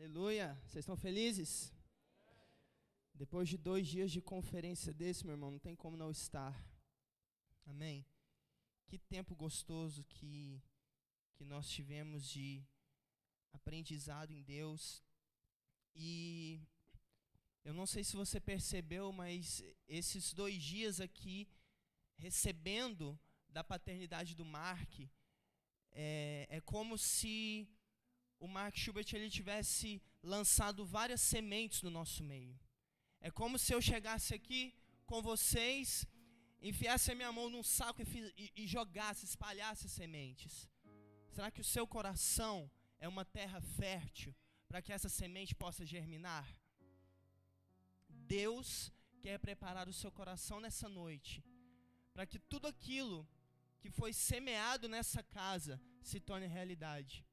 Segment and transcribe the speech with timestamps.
[0.00, 0.56] Aleluia!
[0.62, 1.74] Vocês estão felizes?
[3.12, 6.54] Depois de dois dias de conferência desse, meu irmão, não tem como não estar.
[7.66, 8.06] Amém?
[8.86, 10.62] Que tempo gostoso que,
[11.34, 12.64] que nós tivemos de
[13.52, 15.02] aprendizado em Deus.
[15.96, 16.60] E
[17.64, 21.48] eu não sei se você percebeu, mas esses dois dias aqui,
[22.18, 23.18] recebendo
[23.48, 25.00] da paternidade do Mark,
[25.90, 27.68] é, é como se
[28.40, 32.58] o Mark Schubert ele tivesse lançado várias sementes no nosso meio.
[33.20, 34.74] É como se eu chegasse aqui
[35.06, 36.06] com vocês,
[36.60, 40.68] enfiasse a minha mão num saco e, e, jogasse, espalhasse as sementes.
[41.30, 44.34] Será que o seu coração é uma terra fértil
[44.68, 46.46] para que essa semente possa germinar?
[48.08, 51.44] Deus quer preparar o seu coração nessa noite,
[52.12, 53.26] para que tudo aquilo
[53.80, 57.24] que foi semeado nessa casa se torne realidade.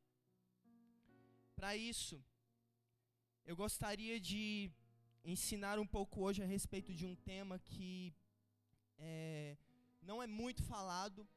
[1.55, 2.23] Para isso,
[3.45, 4.71] eu gostaria de
[5.23, 8.13] ensinar um pouco hoje a respeito de um tema que
[8.97, 9.57] é,
[10.01, 11.27] não é muito falado,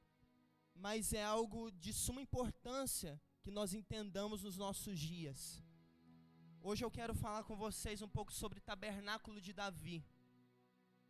[0.75, 5.62] mas é algo de suma importância que nós entendamos nos nossos dias.
[6.60, 10.05] Hoje eu quero falar com vocês um pouco sobre tabernáculo de Davi.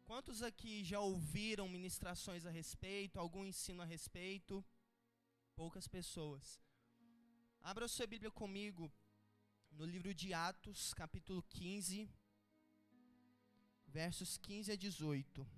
[0.05, 4.65] Quantos aqui já ouviram ministrações a respeito, algum ensino a respeito?
[5.57, 6.61] Poucas pessoas.
[7.63, 8.93] Abra sua Bíblia comigo
[9.73, 12.09] no livro de Atos, capítulo 15,
[13.87, 15.58] versos 15 a 18.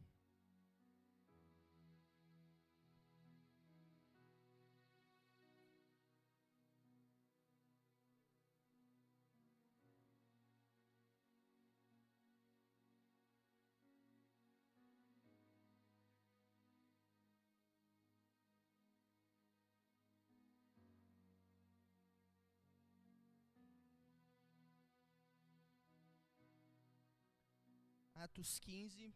[28.20, 29.14] Atos 15,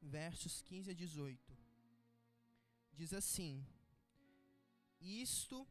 [0.00, 1.58] versos 15 a 18.
[2.94, 3.62] Diz assim:
[4.98, 5.68] Isto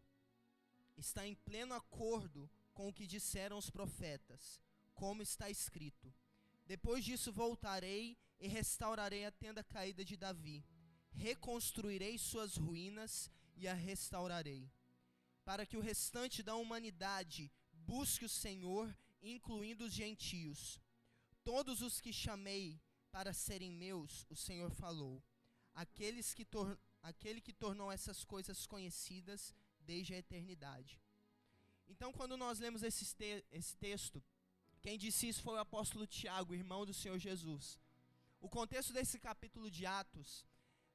[0.96, 4.62] está em pleno acordo com o que disseram os profetas,
[4.94, 6.14] como está escrito:
[6.68, 10.64] Depois disso voltarei e restaurarei a tenda caída de Davi,
[11.16, 14.72] reconstruirei suas ruínas e a restaurarei,
[15.44, 20.80] para que o restante da humanidade busque o Senhor, incluindo os gentios
[21.48, 22.78] Todos os que chamei
[23.10, 25.24] para serem meus, o Senhor falou.
[25.74, 26.46] Aqueles que
[27.02, 31.00] aquele que tornou essas coisas conhecidas desde a eternidade.
[31.88, 34.22] Então, quando nós lemos esse, te esse texto,
[34.82, 37.80] quem disse isso foi o apóstolo Tiago, irmão do Senhor Jesus.
[38.42, 40.46] O contexto desse capítulo de Atos,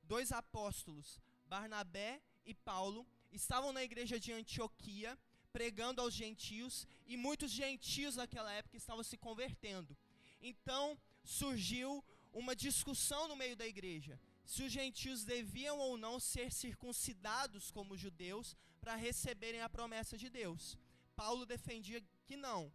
[0.03, 3.07] dois apóstolos, Barnabé e Paulo,
[3.41, 5.19] estavam na igreja de Antioquia,
[5.51, 9.97] pregando aos gentios, e muitos gentios naquela época estavam se convertendo.
[10.43, 16.53] Então surgiu uma discussão no meio da igreja se os gentios deviam ou não ser
[16.53, 20.77] circuncidados como judeus para receberem a promessa de Deus.
[21.15, 22.73] Paulo defendia que não.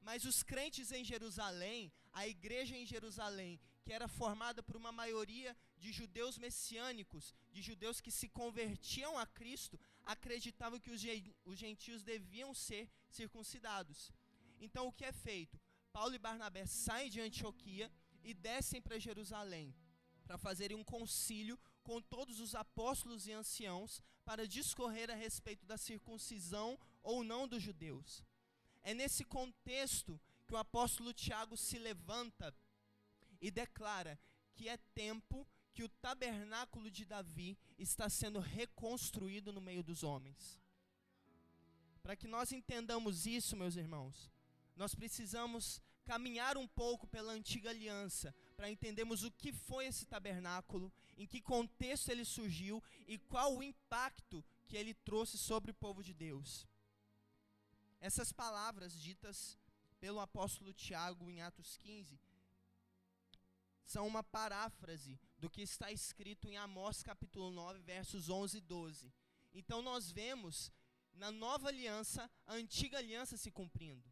[0.00, 5.56] Mas os crentes em Jerusalém, a igreja em Jerusalém, que era formada por uma maioria
[5.76, 12.54] de judeus messiânicos, de judeus que se convertiam a Cristo, acreditavam que os gentios deviam
[12.54, 14.12] ser circuncidados.
[14.60, 15.60] Então o que é feito?
[15.92, 17.90] Paulo e Barnabé saem de Antioquia
[18.22, 19.74] e descem para Jerusalém
[20.28, 25.78] para fazerem um concílio com todos os apóstolos e anciãos para discorrer a respeito da
[25.78, 28.22] circuncisão ou não dos judeus.
[28.82, 32.54] É nesse contexto que o apóstolo Tiago se levanta
[33.40, 34.20] e declara
[34.54, 40.60] que é tempo que o tabernáculo de Davi está sendo reconstruído no meio dos homens.
[42.02, 44.30] Para que nós entendamos isso, meus irmãos,
[44.78, 50.90] nós precisamos caminhar um pouco pela antiga aliança para entendermos o que foi esse tabernáculo,
[51.16, 56.02] em que contexto ele surgiu e qual o impacto que ele trouxe sobre o povo
[56.02, 56.66] de Deus.
[58.00, 59.58] Essas palavras ditas
[59.98, 62.18] pelo apóstolo Tiago em Atos 15
[63.84, 69.12] são uma paráfrase do que está escrito em Amós capítulo 9, versos 11 e 12.
[69.52, 70.70] Então nós vemos
[71.14, 74.07] na nova aliança a antiga aliança se cumprindo.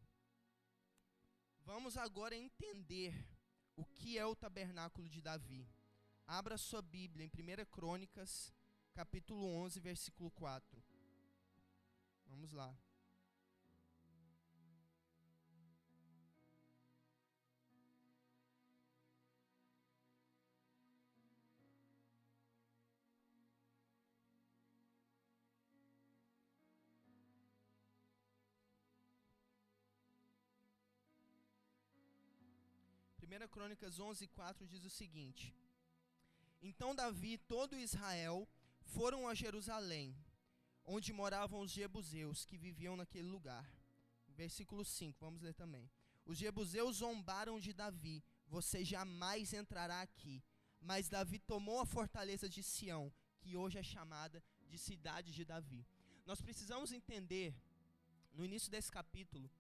[1.67, 3.13] Vamos agora entender
[3.75, 5.69] o que é o tabernáculo de Davi.
[6.25, 8.55] Abra sua Bíblia em 1 Crônicas,
[8.95, 10.81] capítulo 11, versículo 4.
[12.29, 12.73] Vamos lá.
[33.37, 35.55] 1 Crônicas 11, 4 diz o seguinte:
[36.63, 38.49] Então Davi e todo Israel
[38.81, 40.17] foram a Jerusalém,
[40.85, 43.71] onde moravam os jebuseus que viviam naquele lugar.
[44.29, 45.91] Versículo 5, vamos ler também.
[46.25, 50.43] Os jebuseus zombaram de Davi: Você jamais entrará aqui.
[50.81, 55.87] Mas Davi tomou a fortaleza de Sião, que hoje é chamada de cidade de Davi.
[56.25, 57.55] Nós precisamos entender,
[58.33, 59.51] no início desse capítulo,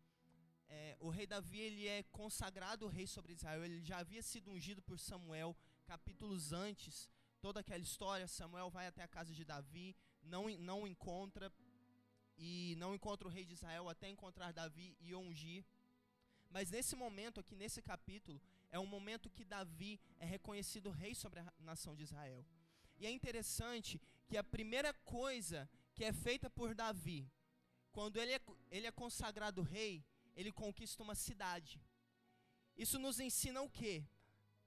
[0.68, 3.64] é, o rei Davi ele é consagrado rei sobre Israel.
[3.64, 7.08] Ele já havia sido ungido por Samuel capítulos antes.
[7.40, 11.52] Toda aquela história, Samuel vai até a casa de Davi, não não encontra
[12.36, 15.64] e não encontra o rei de Israel até encontrar Davi e ungir.
[16.50, 18.40] Mas nesse momento aqui nesse capítulo
[18.70, 22.44] é um momento que Davi é reconhecido rei sobre a nação de Israel.
[22.98, 27.30] E é interessante que a primeira coisa que é feita por Davi,
[27.92, 28.40] quando ele é,
[28.70, 30.04] ele é consagrado rei,
[30.36, 31.80] ele conquista uma cidade.
[32.76, 34.04] Isso nos ensina o quê?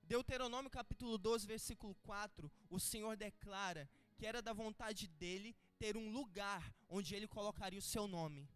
[0.01, 6.11] Deuteronômio capítulo 12, versículo 4, o Senhor declara que era da vontade dele ter um
[6.11, 8.49] lugar onde ele colocaria o seu nome.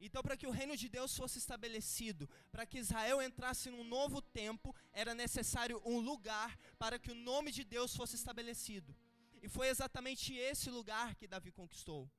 [0.00, 4.22] Então, para que o reino de Deus fosse estabelecido, para que Israel entrasse num novo
[4.22, 8.94] tempo, era necessário um lugar para que o nome de Deus fosse estabelecido.
[9.42, 12.10] E foi exatamente esse lugar que Davi conquistou.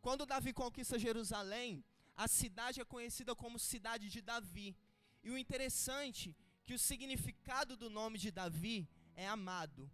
[0.00, 1.84] Quando Davi conquista Jerusalém,
[2.16, 4.76] a cidade é conhecida como cidade de Davi.
[5.22, 9.90] E o interessante é que o significado do nome de Davi é amado.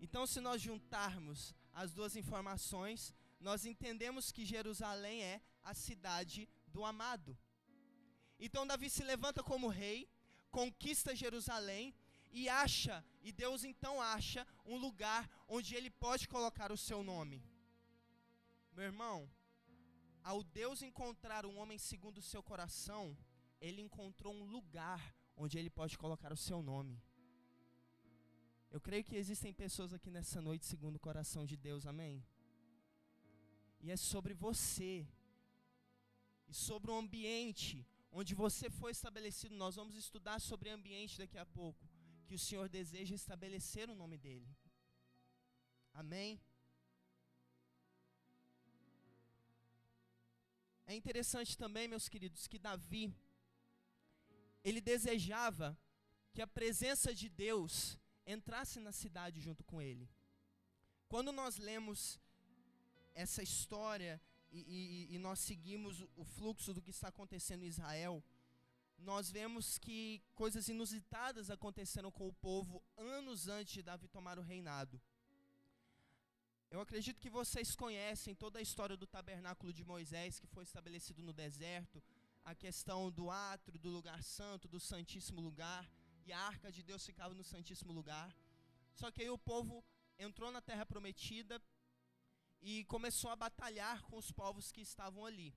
[0.00, 6.84] Então, se nós juntarmos as duas informações, nós entendemos que Jerusalém é a cidade do
[6.84, 7.36] amado.
[8.38, 10.08] Então, Davi se levanta como rei,
[10.50, 11.94] conquista Jerusalém
[12.30, 17.42] e acha, e Deus então acha, um lugar onde ele pode colocar o seu nome.
[18.72, 19.30] Meu irmão,
[20.30, 23.04] ao Deus encontrar um homem segundo o seu coração,
[23.66, 25.00] ele encontrou um lugar
[25.42, 26.94] onde ele pode colocar o seu nome.
[28.74, 32.16] Eu creio que existem pessoas aqui nessa noite segundo o coração de Deus, amém?
[33.84, 35.06] E é sobre você,
[36.48, 39.54] e sobre o ambiente onde você foi estabelecido.
[39.54, 41.88] Nós vamos estudar sobre ambiente daqui a pouco,
[42.26, 44.48] que o Senhor deseja estabelecer o nome dele.
[45.94, 46.40] Amém?
[50.86, 53.12] É interessante também, meus queridos, que Davi
[54.62, 55.76] ele desejava
[56.32, 60.08] que a presença de Deus entrasse na cidade junto com ele.
[61.08, 62.20] Quando nós lemos
[63.14, 64.20] essa história
[64.52, 68.22] e, e, e, nós seguimos o fluxo do que está acontecendo em Israel,
[68.98, 74.42] nós vemos que coisas inusitadas aconteceram com o povo anos antes de Davi tomar o
[74.42, 75.00] reinado.
[76.68, 81.22] Eu acredito que vocês conhecem toda a história do tabernáculo de Moisés que foi estabelecido
[81.22, 82.02] no deserto,
[82.44, 85.88] a questão do átrio, do lugar santo, do santíssimo lugar,
[86.26, 88.36] e a arca de Deus ficava no santíssimo lugar.
[88.94, 89.84] Só que aí o povo
[90.18, 91.62] entrou na terra prometida
[92.60, 95.54] e começou a batalhar com os povos que estavam ali.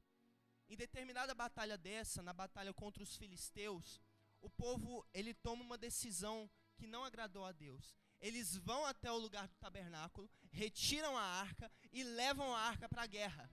[0.69, 3.99] Em determinada batalha dessa, na batalha contra os filisteus,
[4.41, 6.47] o povo ele toma uma decisão
[6.77, 11.71] que não agradou a Deus eles vão até o lugar do tabernáculo, retiram a arca
[11.91, 13.49] e levam a arca para a guerra.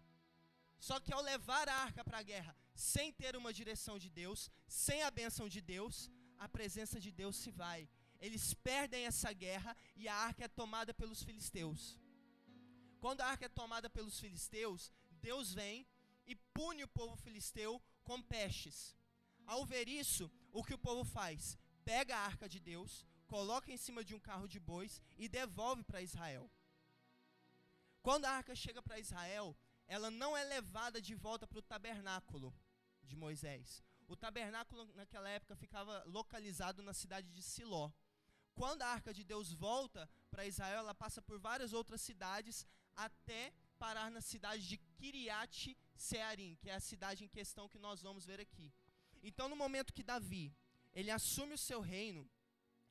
[0.79, 4.51] Só que ao levar a arca para a guerra, sem ter uma direção de Deus,
[4.69, 7.89] sem a bênção de Deus, a presença de Deus se vai.
[8.20, 11.99] Eles perdem essa guerra e a arca é tomada pelos filisteus.
[13.01, 15.87] Quando a arca é tomada pelos filisteus, Deus vem
[16.27, 18.96] e pune o povo filisteu com pestes.
[19.46, 21.56] Ao ver isso, o que o povo faz?
[21.85, 25.83] Pega a arca de Deus, coloca em cima de um carro de bois e devolve
[25.85, 26.51] para Israel.
[28.03, 29.56] Quando a arca chega para Israel,
[29.89, 32.55] ela não é levada de volta para o tabernáculo
[33.03, 33.83] de Moisés.
[34.09, 37.91] O tabernáculo naquela época ficava localizado na cidade de Siló.
[38.55, 43.53] Quando a arca de Deus volta para Israel, ela passa por várias outras cidades até
[43.79, 48.25] parar na cidade de Kiriat Searim, que é a cidade em questão que nós vamos
[48.25, 48.73] ver aqui.
[49.23, 50.55] Então, no momento que Davi
[50.97, 52.27] ele assume o seu reino,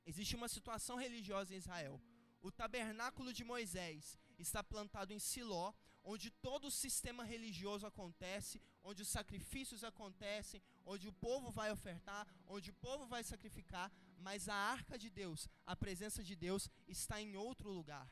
[0.05, 2.01] Existe uma situação religiosa em Israel.
[2.41, 9.01] O tabernáculo de Moisés está plantado em Siló, onde todo o sistema religioso acontece, onde
[9.01, 14.55] os sacrifícios acontecem, onde o povo vai ofertar, onde o povo vai sacrificar, mas a
[14.55, 18.07] arca de Deus, a presença de Deus, está em outro lugar.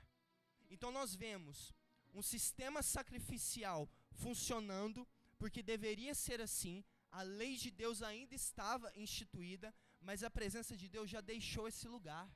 [0.70, 1.72] Então nós vemos
[2.14, 5.08] um sistema sacrificial funcionando,
[5.38, 9.74] porque deveria ser assim, a lei de Deus ainda estava instituída,
[10.08, 12.28] mas a presença de Deus já deixou esse lugar.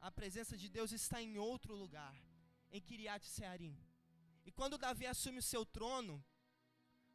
[0.00, 2.14] A presença de Deus está em outro lugar,
[2.70, 3.76] em Kiriat Searim.
[4.44, 6.24] E quando Davi assume o seu trono,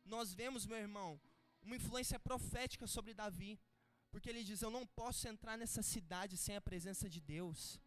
[0.03, 1.19] nós vemos, meu irmão,
[1.61, 3.59] uma influência profética sobre Davi.
[4.09, 7.79] Porque ele diz: Eu não posso entrar nessa cidade sem a presença de Deus.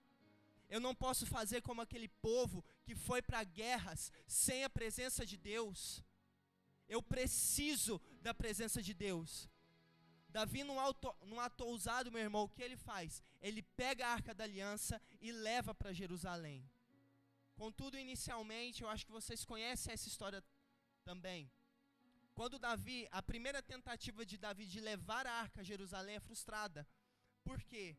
[0.69, 5.37] Eu não posso fazer como aquele povo que foi para guerras sem a presença de
[5.37, 6.03] Deus.
[6.89, 9.49] Eu preciso da presença de Deus.
[10.37, 13.23] Davi, num, auto, num ato ousado, meu irmão, o que ele faz?
[13.41, 16.69] Ele pega a arca da aliança e leva para Jerusalém.
[17.55, 20.43] Contudo, inicialmente, eu acho que vocês conhecem essa história
[21.05, 21.49] também.
[22.35, 26.85] Quando Davi, a primeira tentativa de Davi de levar a arca a Jerusalém é frustrada.
[27.45, 27.97] Por quê?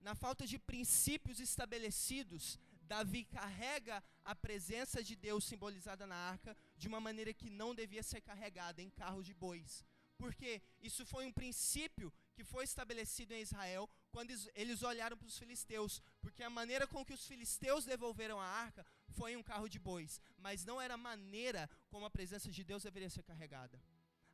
[0.00, 2.58] Na falta de princípios estabelecidos,
[2.94, 8.02] Davi carrega a presença de Deus simbolizada na arca de uma maneira que não devia
[8.02, 9.84] ser carregada em carros de bois.
[10.18, 15.38] Porque isso foi um princípio que foi estabelecido em Israel quando eles olharam para os
[15.38, 16.00] filisteus.
[16.20, 19.78] Porque a maneira com que os filisteus devolveram a arca foi em um carro de
[19.78, 20.20] bois.
[20.38, 23.80] Mas não era a maneira como a presença de Deus deveria ser carregada.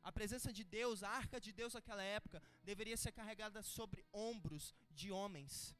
[0.01, 4.73] A presença de Deus, a arca de Deus naquela época, deveria ser carregada sobre ombros
[4.91, 5.75] de homens.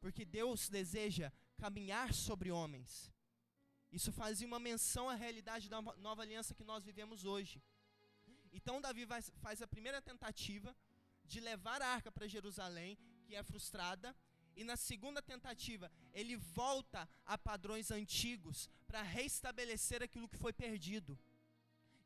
[0.00, 3.12] Porque Deus deseja caminhar sobre homens.
[3.90, 7.62] Isso fazia uma menção à realidade da nova aliança que nós vivemos hoje.
[8.58, 10.70] Então Davi vai, faz a primeira tentativa
[11.32, 14.08] de levar a arca para Jerusalém, que é frustrada,
[14.60, 21.16] e na segunda tentativa, ele volta a padrões antigos para restabelecer aquilo que foi perdido.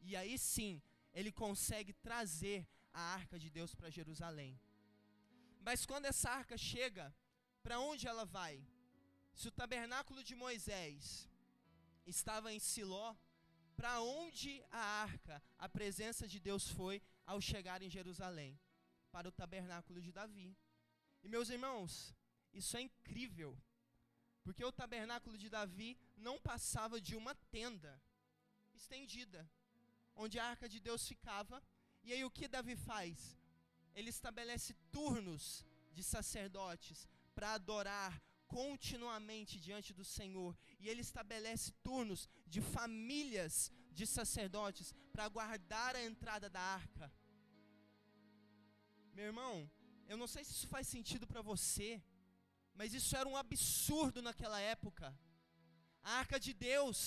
[0.03, 0.83] E aí sim,
[1.15, 2.59] ele consegue trazer
[2.93, 4.53] a arca de Deus para Jerusalém.
[5.67, 7.07] Mas quando essa arca chega,
[7.63, 8.55] para onde ela vai?
[9.33, 11.27] Se o tabernáculo de Moisés
[12.15, 13.15] estava em Siló,
[13.77, 18.59] para onde a arca, a presença de Deus foi ao chegar em Jerusalém?
[19.11, 20.57] Para o tabernáculo de Davi.
[21.23, 22.15] E meus irmãos,
[22.53, 23.57] isso é incrível,
[24.43, 28.01] porque o tabernáculo de Davi não passava de uma tenda
[28.75, 29.49] estendida,
[30.15, 31.63] onde a arca de Deus ficava.
[32.03, 33.39] E aí o que Davi faz?
[33.95, 40.57] Ele estabelece turnos de sacerdotes para adorar continuamente diante do Senhor.
[40.83, 43.55] E ele estabelece turnos de famílias
[43.99, 47.07] de sacerdotes para guardar a entrada da arca.
[49.17, 49.55] Meu irmão,
[50.11, 52.03] eu não sei se isso faz sentido para você,
[52.75, 55.07] mas isso era um absurdo naquela época.
[56.03, 56.99] A arca de Deus,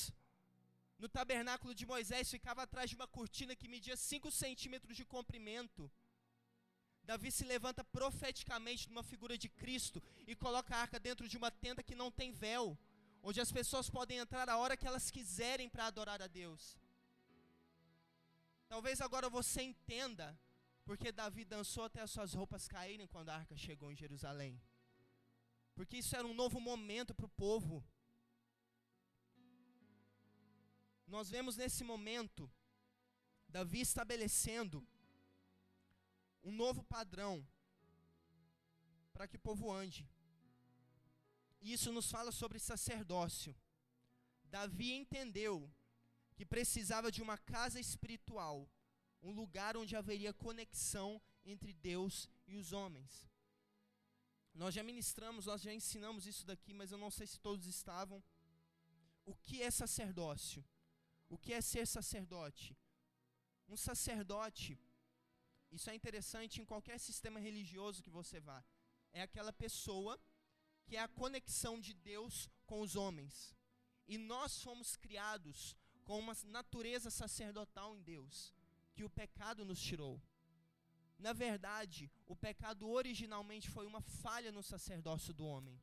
[0.98, 5.92] no tabernáculo de Moisés, ficava atrás de uma cortina que media 5 centímetros de comprimento.
[7.04, 11.52] Davi se levanta profeticamente numa figura de Cristo e coloca a arca dentro de uma
[11.52, 12.78] tenda que não tem véu,
[13.28, 16.64] onde as pessoas podem entrar a hora que elas quiserem para adorar a Deus.
[18.68, 20.28] Talvez agora você entenda
[20.88, 24.62] porque Davi dançou até as suas roupas caírem quando a arca chegou em Jerusalém.
[25.74, 27.84] Porque isso era um novo momento para o povo.
[31.08, 32.52] Nós vemos nesse momento
[33.50, 34.88] Davi estabelecendo
[36.44, 37.36] um novo padrão
[39.14, 40.08] para que o povo ande.
[41.62, 43.56] Isso nos fala sobre sacerdócio.
[44.44, 45.72] Davi entendeu
[46.36, 48.70] que precisava de uma casa espiritual,
[49.22, 53.28] um lugar onde haveria conexão entre Deus e os homens.
[54.54, 58.24] Nós já ministramos, nós já ensinamos isso daqui, mas eu não sei se todos estavam.
[59.26, 60.64] O que é sacerdócio?
[61.28, 62.78] O que é ser sacerdote?
[63.68, 64.80] Um sacerdote
[65.76, 68.64] isso é interessante em qualquer sistema religioso que você vá.
[69.12, 70.20] É aquela pessoa
[70.86, 73.56] que é a conexão de Deus com os homens.
[74.08, 78.54] E nós fomos criados com uma natureza sacerdotal em Deus,
[78.94, 80.22] que o pecado nos tirou.
[81.18, 85.82] Na verdade, o pecado originalmente foi uma falha no sacerdócio do homem.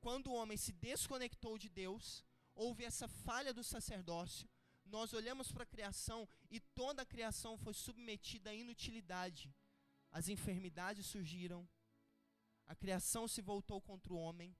[0.00, 4.48] Quando o homem se desconectou de Deus, houve essa falha do sacerdócio,
[4.84, 9.52] nós olhamos para a criação e toda a criação foi submetida à inutilidade.
[10.10, 11.68] As enfermidades surgiram,
[12.66, 14.56] a criação se voltou contra o homem.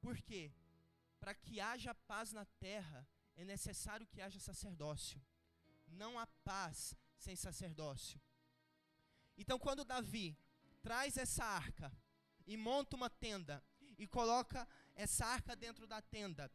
[0.00, 0.52] Por quê?
[1.20, 3.06] Para que haja paz na terra,
[3.36, 5.20] é necessário que haja sacerdócio.
[5.86, 8.20] Não há paz sem sacerdócio.
[9.36, 10.36] Então, quando Davi
[10.82, 11.92] traz essa arca
[12.46, 13.62] e monta uma tenda
[13.96, 16.50] e coloca essa arca dentro da tenda,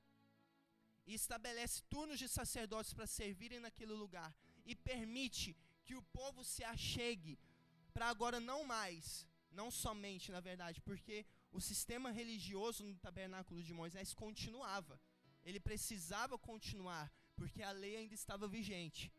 [1.05, 4.33] e estabelece turnos de sacerdotes para servirem naquele lugar
[4.65, 7.37] e permite que o povo se achegue
[7.93, 9.27] para agora não mais,
[9.59, 14.99] não somente, na verdade, porque o sistema religioso no tabernáculo de Moisés continuava.
[15.43, 19.11] Ele precisava continuar, porque a lei ainda estava vigente.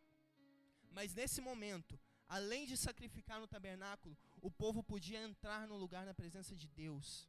[0.90, 1.98] Mas nesse momento,
[2.28, 7.28] além de sacrificar no tabernáculo, o povo podia entrar no lugar na presença de Deus.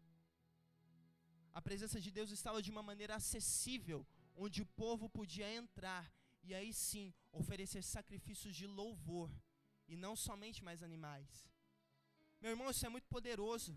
[1.54, 6.12] A presença de Deus estava de uma maneira acessível onde o povo podia entrar
[6.44, 9.32] e aí sim oferecer sacrifícios de louvor
[9.88, 11.30] e não somente mais animais.
[12.46, 13.72] Meu irmão, isso é muito poderoso.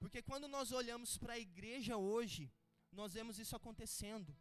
[0.00, 2.52] Porque quando nós olhamos para a igreja hoje,
[2.90, 4.36] nós vemos isso acontecendo.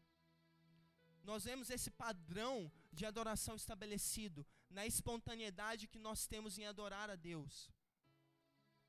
[1.24, 7.16] Nós vemos esse padrão de adoração estabelecido na espontaneidade que nós temos em adorar a
[7.16, 7.70] Deus.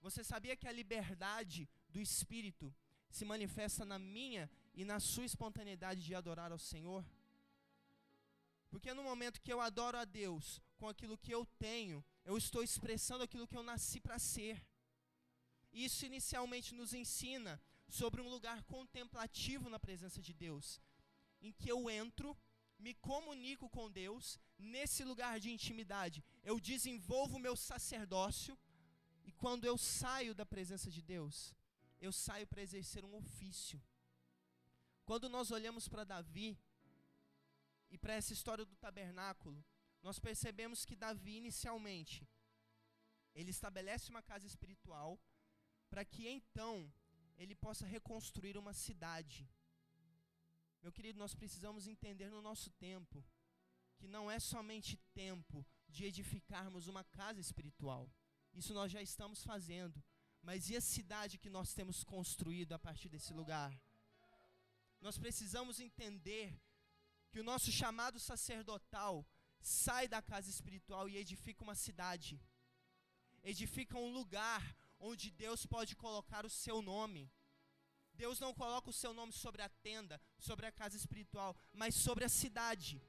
[0.00, 2.74] Você sabia que a liberdade do espírito
[3.10, 7.04] se manifesta na minha e na sua espontaneidade de adorar ao Senhor?
[8.70, 12.62] Porque no momento que eu adoro a Deus com aquilo que eu tenho, eu estou
[12.62, 14.56] expressando aquilo que eu nasci para ser.
[15.72, 17.52] Isso inicialmente nos ensina
[17.88, 20.80] sobre um lugar contemplativo na presença de Deus,
[21.40, 22.36] em que eu entro,
[22.78, 28.58] me comunico com Deus, nesse lugar de intimidade, eu desenvolvo o meu sacerdócio,
[29.24, 31.54] e quando eu saio da presença de Deus,
[32.00, 33.80] eu saio para exercer um ofício.
[35.04, 36.58] Quando nós olhamos para Davi
[37.90, 39.64] e para essa história do tabernáculo,
[40.06, 42.18] nós percebemos que Davi inicialmente
[43.34, 45.10] ele estabelece uma casa espiritual
[45.90, 46.72] para que então
[47.36, 49.38] ele possa reconstruir uma cidade.
[50.80, 53.24] Meu querido, nós precisamos entender no nosso tempo
[53.98, 58.08] que não é somente tempo de edificarmos uma casa espiritual.
[58.54, 60.02] Isso nós já estamos fazendo.
[60.40, 63.72] Mas e a cidade que nós temos construído a partir desse lugar?
[65.00, 66.56] Nós precisamos entender
[67.30, 69.26] que o nosso chamado sacerdotal
[69.66, 72.40] sai da casa espiritual e edifica uma cidade,
[73.42, 74.62] edifica um lugar
[74.98, 77.30] onde Deus pode colocar o seu nome.
[78.14, 82.24] Deus não coloca o seu nome sobre a tenda, sobre a casa espiritual, mas sobre
[82.24, 83.02] a cidade.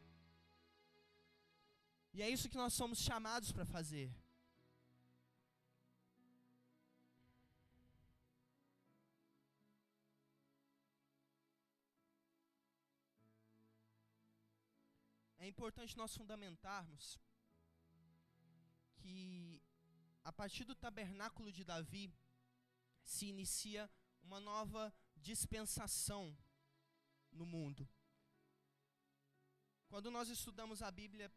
[2.11, 4.11] E é isso que nós somos chamados para fazer.
[15.47, 17.17] É importante nós fundamentarmos
[18.97, 19.63] que
[20.21, 22.13] a partir do tabernáculo de Davi
[23.01, 23.89] se inicia
[24.21, 26.37] uma nova dispensação
[27.31, 27.87] no mundo.
[29.87, 31.31] Quando nós estudamos a Bíblia,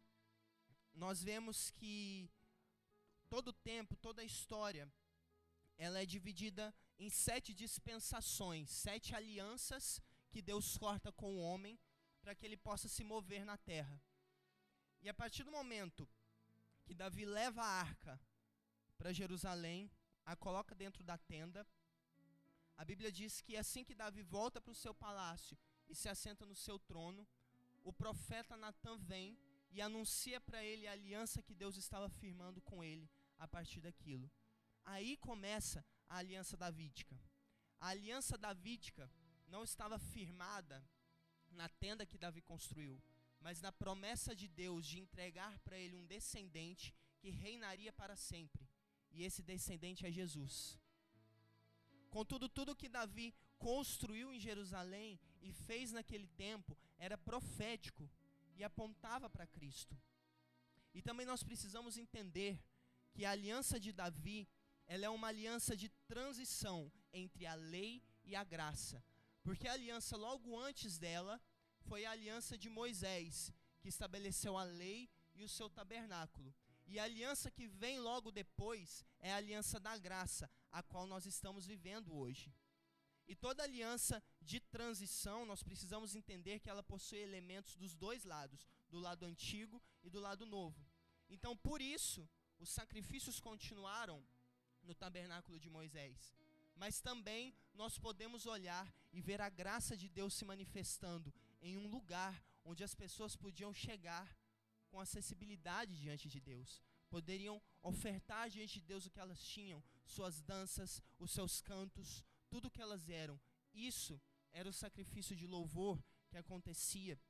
[0.93, 2.29] nós vemos que
[3.29, 4.93] todo o tempo, toda a história,
[5.79, 11.79] ela é dividida em sete dispensações, sete alianças que Deus corta com o homem
[12.23, 14.01] para que ele possa se mover na terra.
[15.03, 16.09] E a partir do momento
[16.85, 18.21] que Davi leva a arca
[18.99, 19.91] para Jerusalém,
[20.25, 21.67] a coloca dentro da tenda,
[22.77, 25.57] a Bíblia diz que assim que Davi volta para o seu palácio
[25.89, 27.27] e se assenta no seu trono,
[27.83, 29.39] o profeta Natan vem
[29.71, 34.31] e anuncia para ele a aliança que Deus estava firmando com ele a partir daquilo.
[34.85, 37.19] Aí começa a aliança davídica.
[37.81, 39.11] A aliança davídica
[39.47, 40.85] não estava firmada
[41.51, 43.01] na tenda que Davi construiu,
[43.41, 48.69] mas na promessa de Deus de entregar para ele um descendente que reinaria para sempre.
[49.11, 50.79] E esse descendente é Jesus.
[52.11, 58.09] Contudo, tudo que Davi construiu em Jerusalém e fez naquele tempo era profético
[58.57, 59.97] e apontava para Cristo.
[60.93, 62.63] E também nós precisamos entender
[63.13, 64.49] que a aliança de Davi,
[64.87, 69.03] ela é uma aliança de transição entre a lei e a graça.
[69.43, 71.41] Porque a aliança logo antes dela
[71.81, 76.55] foi a aliança de Moisés, que estabeleceu a lei e o seu tabernáculo.
[76.87, 81.25] E a aliança que vem logo depois é a aliança da graça, a qual nós
[81.25, 82.53] estamos vivendo hoje.
[83.27, 88.69] E toda aliança de transição, nós precisamos entender que ela possui elementos dos dois lados,
[88.89, 90.85] do lado antigo e do lado novo.
[91.29, 94.27] Então, por isso, os sacrifícios continuaram
[94.83, 96.40] no tabernáculo de Moisés
[96.81, 101.87] mas também nós podemos olhar e ver a graça de Deus se manifestando em um
[101.87, 104.27] lugar onde as pessoas podiam chegar
[104.89, 110.41] com acessibilidade diante de Deus, poderiam ofertar diante de Deus o que elas tinham, suas
[110.41, 113.39] danças, os seus cantos, tudo o que elas eram.
[113.75, 114.19] Isso
[114.51, 117.21] era o sacrifício de louvor que acontecia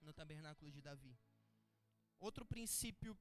[0.00, 1.18] no tabernáculo de Davi.
[2.20, 3.18] Outro princípio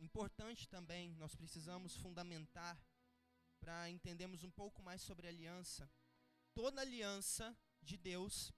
[0.00, 2.76] importante também, nós precisamos fundamentar
[3.60, 5.90] para entendermos um pouco mais sobre aliança.
[6.54, 8.52] Toda aliança de Deus,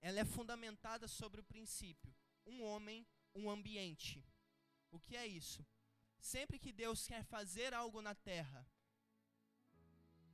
[0.00, 2.14] ela é fundamentada sobre o princípio:
[2.46, 4.24] um homem, um ambiente.
[4.90, 5.66] O que é isso?
[6.20, 8.66] Sempre que Deus quer fazer algo na terra,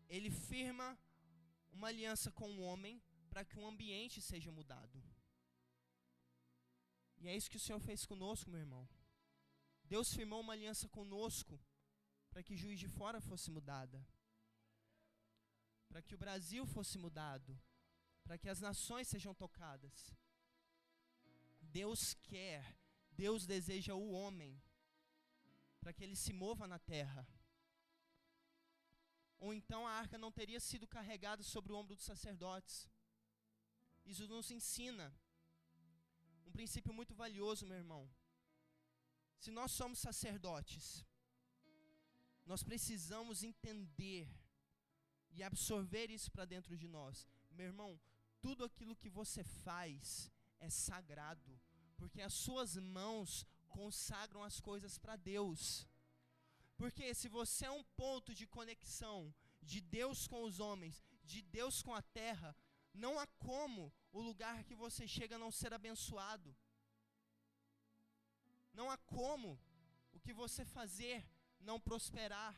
[0.09, 0.99] ele firma
[1.73, 5.03] uma aliança com o homem para que o ambiente seja mudado.
[7.21, 8.89] E é isso que o Senhor fez conosco, meu irmão.
[9.85, 11.59] Deus firmou uma aliança conosco
[12.39, 13.99] para que Juiz de Fora fosse mudada,
[15.89, 17.61] para que o Brasil fosse mudado,
[18.23, 20.15] para que as nações sejam tocadas.
[21.61, 22.79] Deus quer,
[23.11, 24.53] Deus deseja o homem,
[25.81, 27.27] para que ele se mova na terra.
[29.41, 32.89] ou então a arca não teria sido carregada sobre o ombro dos sacerdotes.
[34.05, 35.13] Isso nos ensina
[36.47, 38.09] um princípio muito valioso, meu irmão.
[39.41, 41.05] Se nós somos sacerdotes,
[42.51, 44.27] nós precisamos entender
[45.37, 47.29] e absorver isso para dentro de nós.
[47.51, 48.01] Meu irmão,
[48.41, 51.61] tudo aquilo que você faz é sagrado,
[51.99, 55.87] porque as suas mãos consagram as coisas para Deus.
[56.79, 61.83] Porque se você é um ponto de conexão de Deus com os homens, de Deus
[61.83, 62.57] com a terra,
[62.95, 66.57] não há como o lugar que você chega não ser abençoado.
[68.73, 69.61] Não há como
[70.13, 71.29] o que você fazer
[71.61, 72.55] não prosperar.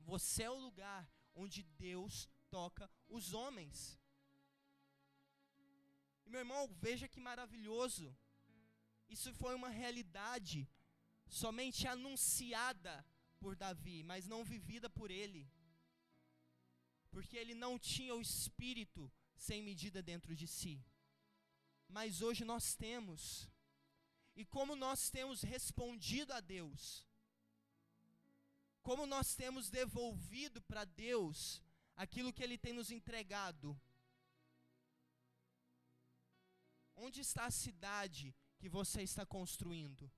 [0.00, 3.98] Você é o lugar onde Deus toca os homens.
[6.26, 8.16] E meu irmão, veja que maravilhoso.
[9.08, 10.68] Isso foi uma realidade
[11.28, 13.04] somente anunciada
[13.40, 15.50] por Davi, mas não vivida por ele.
[17.10, 20.82] Porque ele não tinha o espírito sem medida dentro de si.
[21.88, 23.48] Mas hoje nós temos.
[24.34, 27.06] E como nós temos respondido a Deus,
[28.82, 31.62] como nós temos devolvido para Deus
[31.96, 33.80] aquilo que Ele tem nos entregado.
[36.96, 40.10] Onde está a cidade que você está construindo?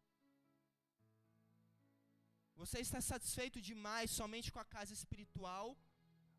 [2.57, 5.77] Você está satisfeito demais somente com a casa espiritual?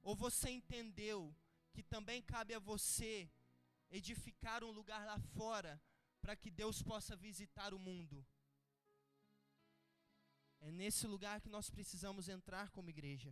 [0.01, 1.35] Ou você entendeu
[1.73, 3.29] que também cabe a você
[3.91, 5.81] edificar um lugar lá fora
[6.21, 8.25] para que Deus possa visitar o mundo?
[10.67, 13.31] É nesse lugar que nós precisamos entrar como igreja.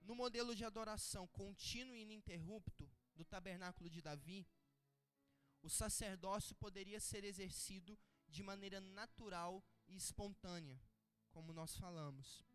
[0.00, 4.46] No modelo de adoração contínuo e ininterrupto do tabernáculo de Davi,
[5.64, 7.98] o sacerdócio poderia ser exercido
[8.28, 10.80] de maneira natural e espontânea,
[11.32, 12.46] como nós falamos.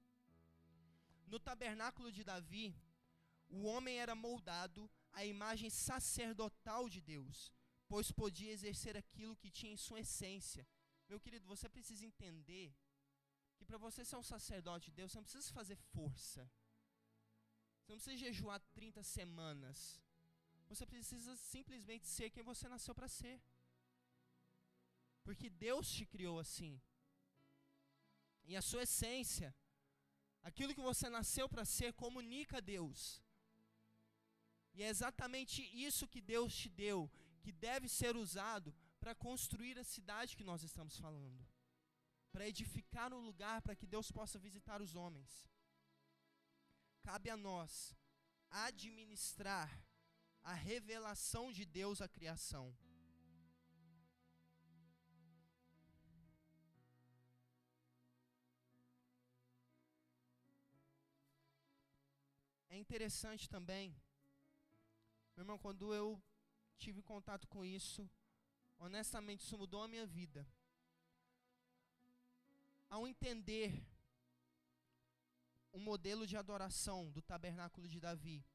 [1.28, 2.74] No tabernáculo de Davi,
[3.50, 7.54] o homem era moldado à imagem sacerdotal de Deus,
[7.88, 10.68] pois podia exercer aquilo que tinha em sua essência.
[11.10, 12.76] Meu querido, você precisa entender
[13.56, 16.50] que para você ser um sacerdote de Deus, você não precisa fazer força.
[17.80, 20.02] Você não precisa jejuar 30 semanas.
[20.68, 23.40] Você precisa simplesmente ser quem você nasceu para ser.
[25.24, 26.82] Porque Deus te criou assim.
[28.46, 29.56] E a sua essência,
[30.44, 33.22] aquilo que você nasceu para ser, comunica a Deus.
[34.74, 37.10] E é exatamente isso que Deus te deu
[37.46, 41.42] que deve ser usado para construir a cidade que nós estamos falando,
[42.34, 45.32] para edificar um lugar para que Deus possa visitar os homens.
[47.04, 47.72] Cabe a nós
[48.50, 49.70] administrar
[50.42, 52.66] a revelação de Deus à criação.
[62.70, 63.96] É interessante também,
[65.36, 66.08] meu irmão, quando eu
[66.78, 68.10] tive contato com isso,
[68.78, 70.48] honestamente, isso mudou a minha vida.
[72.90, 73.84] Ao entender
[75.72, 78.46] o modelo de adoração do tabernáculo de Davi,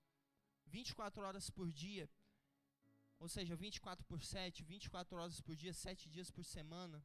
[0.67, 2.09] 24 horas por dia,
[3.19, 7.05] ou seja, 24 por 7, 24 horas por dia, 7 dias por semana,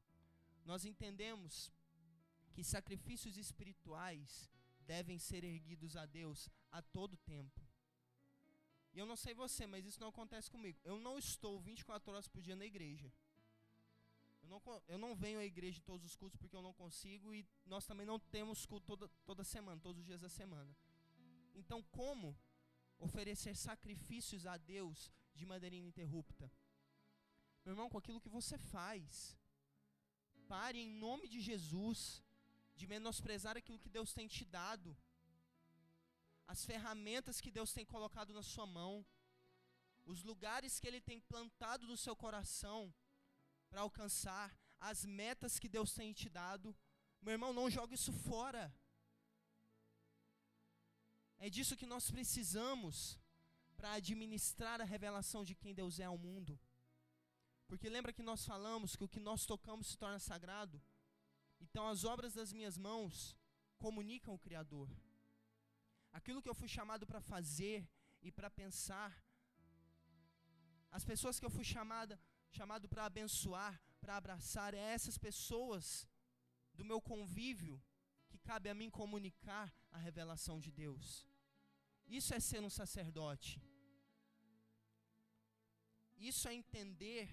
[0.64, 1.72] nós entendemos
[2.54, 4.50] que sacrifícios espirituais
[4.80, 7.65] devem ser erguidos a Deus a todo tempo.
[8.96, 10.80] E eu não sei você, mas isso não acontece comigo.
[10.82, 13.12] Eu não estou 24 horas por dia na igreja.
[14.42, 17.34] Eu não, eu não venho à igreja em todos os cultos porque eu não consigo
[17.34, 20.74] e nós também não temos culto toda, toda semana, todos os dias da semana.
[21.54, 22.38] Então, como
[22.98, 26.50] oferecer sacrifícios a Deus de maneira ininterrupta?
[27.66, 29.38] Meu irmão, com aquilo que você faz.
[30.48, 32.24] Pare em nome de Jesus
[32.78, 34.96] de menosprezar aquilo que Deus tem te dado
[36.48, 39.06] as ferramentas que Deus tem colocado na sua mão,
[40.06, 42.94] os lugares que Ele tem plantado no seu coração
[43.70, 46.76] para alcançar, as metas que Deus tem te dado.
[47.22, 48.74] Meu irmão, não jogue isso fora.
[51.38, 53.20] É disso que nós precisamos
[53.76, 56.60] para administrar a revelação de quem Deus é ao mundo.
[57.68, 60.82] Porque lembra que nós falamos que o que nós tocamos se torna sagrado?
[61.60, 63.36] Então as obras das minhas mãos
[63.78, 64.90] comunicam o Criador
[66.18, 67.80] aquilo que eu fui chamado para fazer
[68.28, 69.12] e para pensar,
[70.98, 72.16] as pessoas que eu fui chamada,
[72.58, 76.08] chamado para abençoar, para abraçar, é essas pessoas
[76.78, 77.76] do meu convívio
[78.30, 81.28] que cabe a mim comunicar a revelação de Deus.
[82.20, 83.54] Isso é ser um sacerdote.
[86.18, 87.26] Isso é entender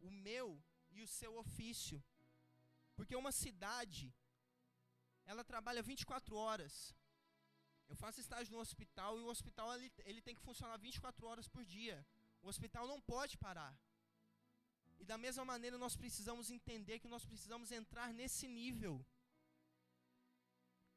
[0.00, 1.98] o meu e o seu ofício.
[2.94, 4.14] Porque uma cidade,
[5.24, 6.97] ela trabalha 24 horas.
[7.88, 11.48] Eu faço estágio no hospital e o hospital ele, ele tem que funcionar 24 horas
[11.48, 12.06] por dia.
[12.42, 13.74] O hospital não pode parar.
[15.00, 18.94] E da mesma maneira nós precisamos entender que nós precisamos entrar nesse nível.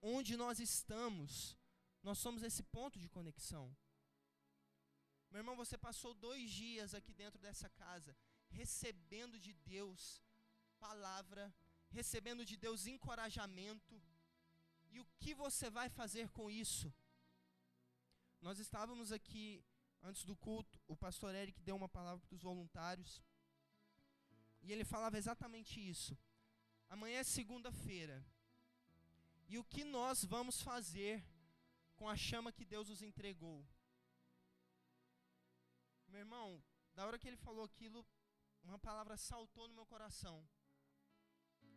[0.02, 1.58] Onde nós estamos,
[2.04, 3.66] nós somos esse ponto de conexão.
[5.30, 8.18] Meu irmão, você passou dois dias aqui dentro dessa casa,
[8.50, 10.22] recebendo de Deus
[10.78, 11.54] palavra,
[11.90, 14.02] recebendo de Deus encorajamento.
[14.92, 16.94] E o que você vai fazer com isso?
[18.42, 19.64] Nós estávamos aqui
[20.04, 23.22] antes do culto, o pastor Eric deu uma palavra para os voluntários.
[24.62, 26.18] E ele falava exatamente isso.
[26.90, 28.26] Amanhã é segunda-feira.
[29.48, 31.24] E o que nós vamos fazer
[31.96, 33.66] com a chama que Deus nos entregou?
[36.08, 36.62] Meu irmão,
[36.94, 38.06] da hora que ele falou aquilo,
[38.64, 40.48] uma palavra saltou no meu coração.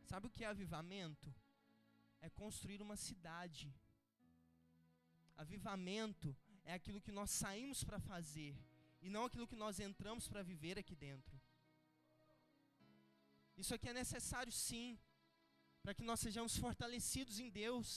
[0.05, 1.35] Sabe o que é avivamento?
[2.27, 3.67] É construir uma cidade.
[5.43, 6.29] Avivamento
[6.71, 8.53] é aquilo que nós saímos para fazer
[9.05, 11.35] e não aquilo que nós entramos para viver aqui dentro.
[13.63, 14.99] Isso aqui é necessário sim,
[15.83, 17.89] para que nós sejamos fortalecidos em Deus,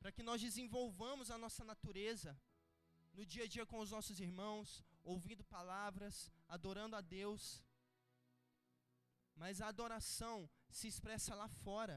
[0.00, 2.30] para que nós desenvolvamos a nossa natureza
[3.12, 7.62] no dia a dia com os nossos irmãos, ouvindo palavras, adorando a Deus.
[9.36, 10.36] Mas a adoração
[10.70, 11.96] se expressa lá fora.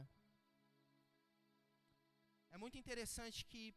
[2.57, 3.71] É muito interessante que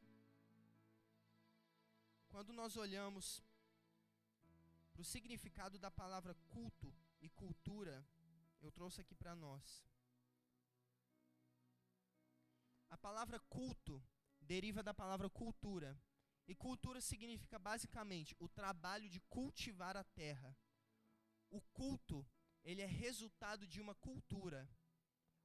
[2.29, 3.43] quando nós olhamos
[4.91, 6.91] para o significado da palavra culto
[7.21, 8.03] e cultura,
[8.63, 9.85] eu trouxe aqui para nós.
[12.89, 14.03] A palavra culto
[14.41, 15.95] deriva da palavra cultura.
[16.49, 20.57] E cultura significa basicamente o trabalho de cultivar a terra.
[21.51, 22.27] O culto,
[22.65, 24.67] ele é resultado de uma cultura.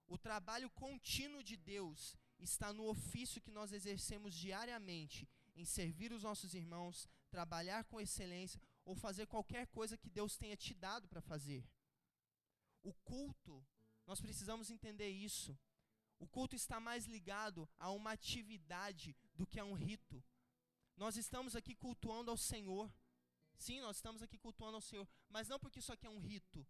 [0.07, 6.23] O trabalho contínuo de Deus está no ofício que nós exercemos diariamente em servir os
[6.23, 11.21] nossos irmãos, trabalhar com excelência ou fazer qualquer coisa que Deus tenha te dado para
[11.21, 11.67] fazer.
[12.83, 13.65] O culto,
[14.05, 15.57] nós precisamos entender isso.
[16.19, 20.23] O culto está mais ligado a uma atividade do que a um rito.
[20.95, 22.93] Nós estamos aqui cultuando ao Senhor.
[23.57, 26.65] Sim, nós estamos aqui cultuando ao Senhor, mas não porque isso aqui é um rito.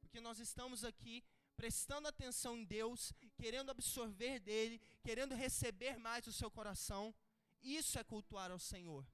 [0.00, 1.24] Porque nós estamos aqui
[1.56, 7.14] prestando atenção em Deus, querendo absorver dele, querendo receber mais do seu coração.
[7.62, 9.04] Isso é cultuar ao Senhor.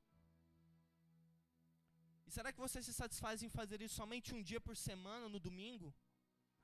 [2.27, 5.39] E será que você se satisfaz em fazer isso somente um dia por semana, no
[5.39, 5.95] domingo?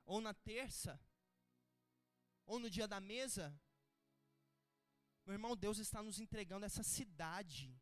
[0.05, 1.01] Ou na terça?
[2.47, 3.47] Ou no dia da mesa?
[5.27, 7.79] Meu irmão, Deus está nos entregando essa cidade.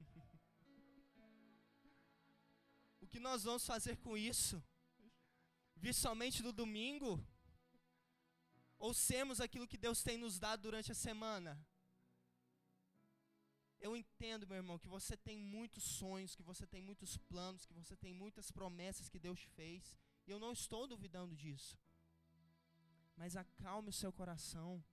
[3.02, 4.62] o que nós vamos fazer com isso?
[5.76, 7.20] Vir somente no domingo?
[8.84, 11.52] Ou sermos aquilo que Deus tem nos dado durante a semana?
[13.80, 17.72] Eu entendo, meu irmão, que você tem muitos sonhos, que você tem muitos planos, que
[17.72, 19.96] você tem muitas promessas que Deus te fez.
[20.26, 21.78] E eu não estou duvidando disso.
[23.16, 24.84] Mas acalme o seu coração.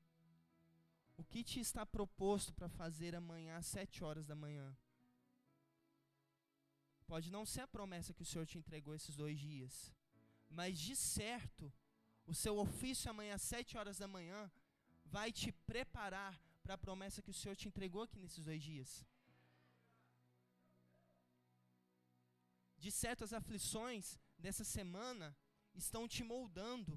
[1.18, 4.74] O que te está proposto para fazer amanhã às sete horas da manhã?
[7.06, 9.94] Pode não ser a promessa que o Senhor te entregou esses dois dias,
[10.50, 11.74] mas de certo,
[12.32, 14.40] o seu ofício amanhã às sete horas da manhã
[15.16, 18.90] vai te preparar para a promessa que o Senhor te entregou aqui nesses dois dias.
[22.84, 24.06] De certo, as aflições
[24.46, 25.28] dessa semana
[25.82, 26.94] estão te moldando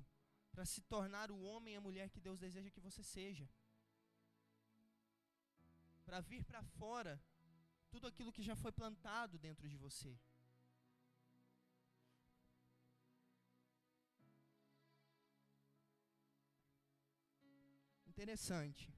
[0.52, 3.46] para se tornar o homem e a mulher que Deus deseja que você seja.
[6.06, 7.14] Para vir para fora
[7.90, 10.12] tudo aquilo que já foi plantado dentro de você.
[18.14, 18.94] Interessante.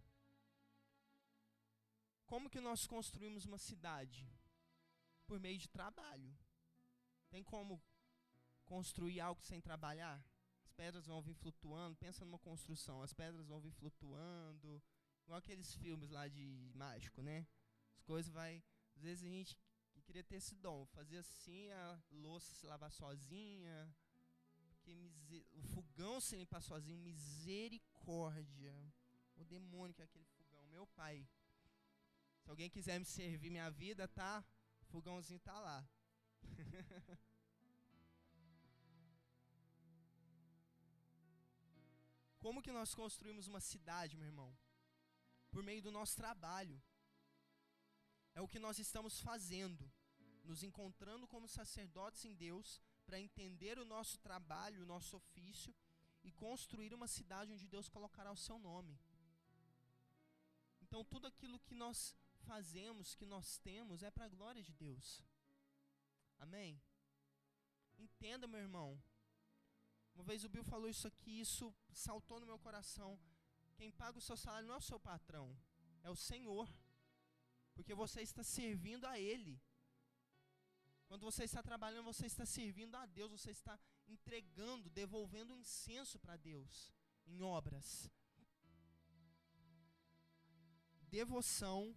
[2.26, 4.28] Como que nós construímos uma cidade?
[5.26, 6.36] Por meio de trabalho.
[7.30, 7.82] Tem como
[8.66, 10.22] construir algo sem trabalhar?
[10.64, 11.96] As pedras vão vir flutuando.
[11.96, 13.00] Pensa numa construção.
[13.00, 14.82] As pedras vão vir flutuando.
[15.22, 17.46] Igual aqueles filmes lá de mágico, né?
[17.94, 18.62] As coisas vai.
[18.96, 19.58] Às vezes a gente
[19.92, 20.84] que queria ter esse dom.
[20.86, 23.96] Fazer assim, a louça se lavar sozinha.
[24.68, 24.92] Porque
[25.52, 26.98] o fogão se limpar sozinho.
[26.98, 28.76] Misericórdia.
[29.36, 30.64] O demônio que é aquele fogão.
[30.68, 31.26] Meu pai
[32.46, 34.44] se alguém quiser me servir minha vida, tá?
[34.82, 35.84] O fogãozinho tá lá.
[42.38, 44.56] Como que nós construímos uma cidade, meu irmão?
[45.50, 46.80] Por meio do nosso trabalho.
[48.32, 49.90] É o que nós estamos fazendo,
[50.44, 55.74] nos encontrando como sacerdotes em Deus para entender o nosso trabalho, o nosso ofício
[56.22, 58.96] e construir uma cidade onde Deus colocará o seu nome.
[60.86, 62.14] Então, tudo aquilo que nós
[62.48, 65.20] fazemos, que nós temos, é para a glória de Deus.
[66.38, 66.80] Amém?
[67.98, 69.02] Entenda, meu irmão.
[70.14, 73.18] Uma vez o Bill falou isso aqui, isso saltou no meu coração.
[73.74, 75.46] Quem paga o seu salário não é o seu patrão,
[76.04, 76.68] é o Senhor.
[77.74, 79.60] Porque você está servindo a Ele.
[81.08, 86.36] Quando você está trabalhando, você está servindo a Deus, você está entregando, devolvendo incenso para
[86.36, 86.92] Deus
[87.26, 88.08] em obras.
[91.08, 91.94] Devoção,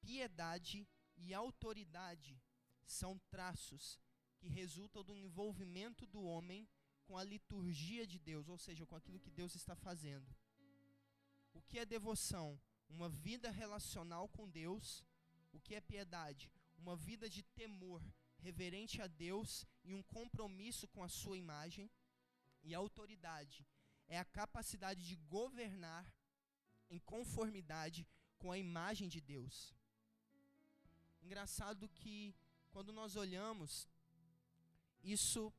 [0.00, 2.40] piedade e autoridade
[2.84, 3.98] são traços
[4.38, 6.68] que resultam do envolvimento do homem
[7.04, 10.34] com a liturgia de Deus, ou seja, com aquilo que Deus está fazendo.
[11.52, 12.60] O que é devoção?
[12.88, 15.04] Uma vida relacional com Deus.
[15.52, 16.50] O que é piedade?
[16.78, 18.02] Uma vida de temor
[18.38, 21.90] reverente a Deus e um compromisso com a sua imagem.
[22.62, 23.66] E autoridade
[24.06, 26.06] é a capacidade de governar
[26.90, 28.06] em conformidade
[28.38, 29.74] com a imagem de Deus.
[31.22, 32.34] Engraçado que
[32.72, 33.88] quando nós olhamos,
[35.02, 35.52] isso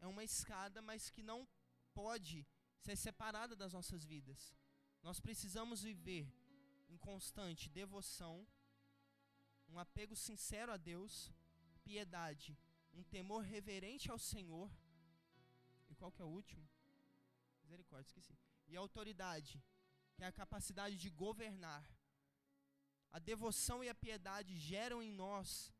[0.00, 1.48] é uma escada, mas que não
[1.94, 2.46] pode
[2.84, 4.54] ser separada das nossas vidas.
[5.02, 6.26] Nós precisamos viver
[6.88, 8.46] em constante devoção,
[9.68, 11.32] um apego sincero a Deus,
[11.84, 12.56] piedade,
[12.92, 14.70] um temor reverente ao Senhor.
[15.88, 16.68] E qual que é o último?
[17.62, 18.36] Misericórdia, esqueci.
[18.68, 19.62] E autoridade,
[20.16, 21.84] que é a capacidade de governar.
[23.12, 25.72] A devoção e a piedade geram em nós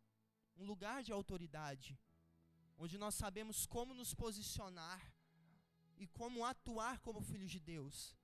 [0.56, 1.98] um lugar de autoridade,
[2.78, 5.00] onde nós sabemos como nos posicionar
[5.98, 8.16] e como atuar como filhos de Deus.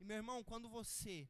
[0.00, 1.28] E meu irmão, quando você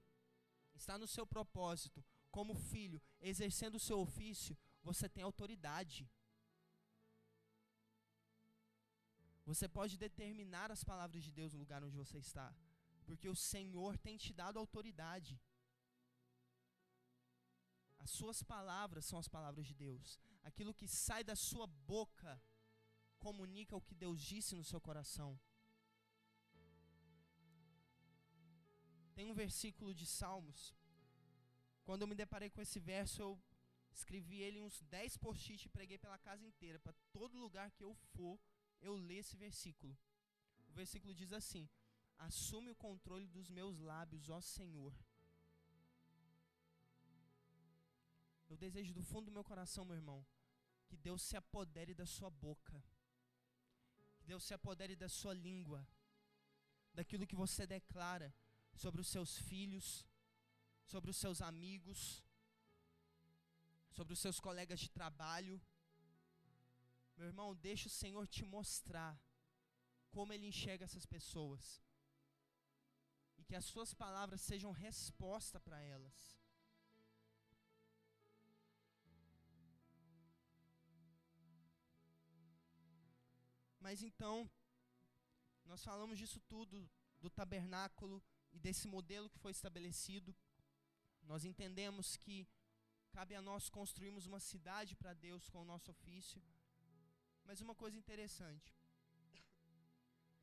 [0.75, 6.09] está no seu propósito, como filho, exercendo o seu ofício, você tem autoridade.
[9.47, 12.55] Você pode determinar as palavras de Deus no lugar onde você está,
[13.07, 15.41] porque o Senhor tem te dado autoridade.
[18.05, 20.19] As suas palavras são as palavras de Deus.
[20.43, 22.33] Aquilo que sai da sua boca
[23.19, 25.31] comunica o que Deus disse no seu coração.
[29.15, 30.75] Tem um versículo de Salmos.
[31.85, 33.31] Quando eu me deparei com esse verso, eu
[33.93, 36.79] escrevi ele em uns 10 post-it e preguei pela casa inteira.
[36.79, 38.39] Para todo lugar que eu for,
[38.81, 39.97] eu ler esse versículo.
[40.69, 41.69] O versículo diz assim:
[42.19, 44.95] Assume o controle dos meus lábios, ó Senhor.
[48.49, 50.25] Eu desejo do fundo do meu coração, meu irmão,
[50.87, 52.83] que Deus se apodere da sua boca.
[54.17, 55.87] Que Deus se apodere da sua língua.
[56.93, 58.33] Daquilo que você declara
[58.73, 60.07] sobre os seus filhos,
[60.85, 62.23] sobre os seus amigos,
[63.91, 65.61] sobre os seus colegas de trabalho.
[67.17, 69.21] Meu irmão, deixa o Senhor te mostrar
[70.11, 71.83] como Ele enxerga essas pessoas.
[73.47, 76.35] Que as suas palavras sejam resposta para elas.
[83.85, 84.51] Mas então,
[85.67, 86.89] nós falamos disso tudo,
[87.21, 90.35] do tabernáculo e desse modelo que foi estabelecido.
[91.23, 92.49] Nós entendemos que
[93.13, 96.43] cabe a nós construirmos uma cidade para Deus com o nosso ofício.
[97.45, 98.75] Mas uma coisa interessante: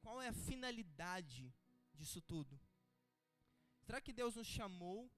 [0.02, 1.54] qual é a finalidade
[1.94, 2.60] disso tudo?
[3.92, 5.12] Será que Deus nos chamou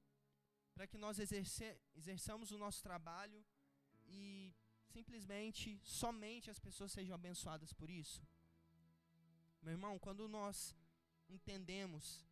[0.74, 3.46] para que nós exercer, exerçamos o nosso trabalho
[4.08, 4.52] e
[4.96, 8.28] simplesmente, somente as pessoas sejam abençoadas por isso?
[9.62, 10.76] Meu irmão, quando nós
[11.30, 12.26] entendemos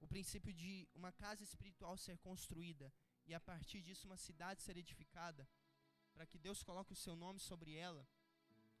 [0.00, 2.92] o princípio de uma casa espiritual ser construída
[3.26, 5.44] e a partir disso uma cidade ser edificada,
[6.12, 8.06] para que Deus coloque o seu nome sobre ela,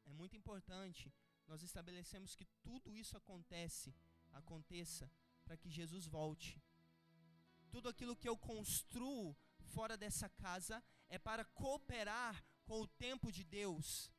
[0.06, 1.12] é muito importante
[1.48, 3.92] nós estabelecemos que tudo isso acontece,
[4.30, 5.10] aconteça
[5.44, 6.62] para que Jesus volte.
[7.70, 9.36] Tudo aquilo que eu construo
[9.74, 14.10] fora dessa casa é para cooperar com o tempo de Deus.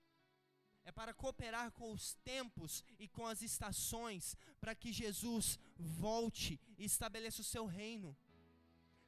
[0.84, 6.86] É para cooperar com os tempos e com as estações, para que Jesus volte e
[6.86, 8.18] estabeleça o seu reino.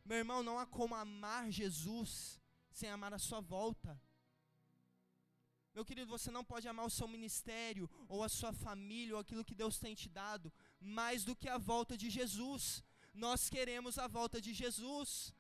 [0.06, 2.40] Meu irmão, não há como amar Jesus
[2.72, 4.00] sem amar a sua volta.
[5.74, 9.46] Meu querido, você não pode amar o seu ministério, ou a sua família, ou aquilo
[9.46, 12.84] que Deus tem te dado, mais do que a volta de Jesus.
[13.14, 15.34] Nós queremos a volta de Jesus.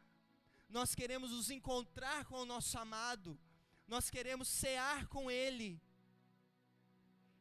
[0.70, 3.40] Nós queremos nos encontrar com o nosso amado.
[3.88, 5.82] Nós queremos cear com Ele.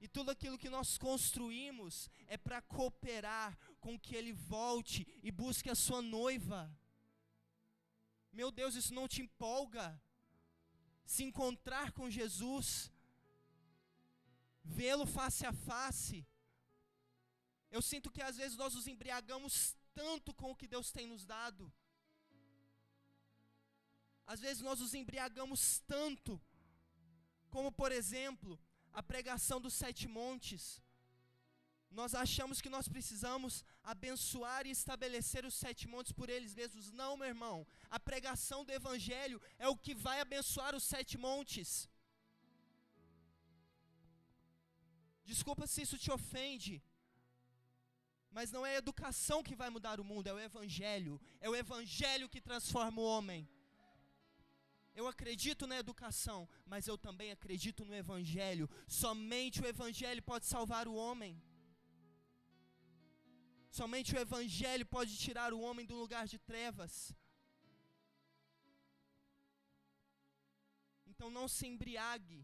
[0.01, 5.70] E tudo aquilo que nós construímos é para cooperar com que Ele volte e busque
[5.70, 6.61] a sua noiva.
[8.33, 10.01] Meu Deus, isso não te empolga?
[11.05, 12.91] Se encontrar com Jesus,
[14.64, 16.26] vê-lo face a face,
[17.70, 21.24] Eu sinto que às vezes nós nos embriagamos tanto com o que Deus tem nos
[21.24, 21.72] dado.
[24.26, 26.40] Às vezes nós nos embriagamos tanto,
[27.51, 28.59] como por exemplo,
[28.93, 30.80] a pregação dos sete montes.
[31.90, 36.90] Nós achamos que nós precisamos abençoar e estabelecer os sete montes por eles mesmos.
[36.90, 37.66] Não, meu irmão.
[37.90, 41.88] A pregação do Evangelho é o que vai abençoar os sete montes.
[45.32, 46.82] Desculpa se isso te ofende.
[48.37, 51.20] Mas não é a educação que vai mudar o mundo, é o Evangelho.
[51.41, 53.49] É o Evangelho que transforma o homem.
[54.95, 56.41] Eu acredito na educação,
[56.72, 58.68] mas eu também acredito no Evangelho.
[58.87, 61.35] Somente o Evangelho pode salvar o homem.
[63.70, 67.14] Somente o Evangelho pode tirar o homem do lugar de trevas.
[71.07, 72.41] Então não se embriague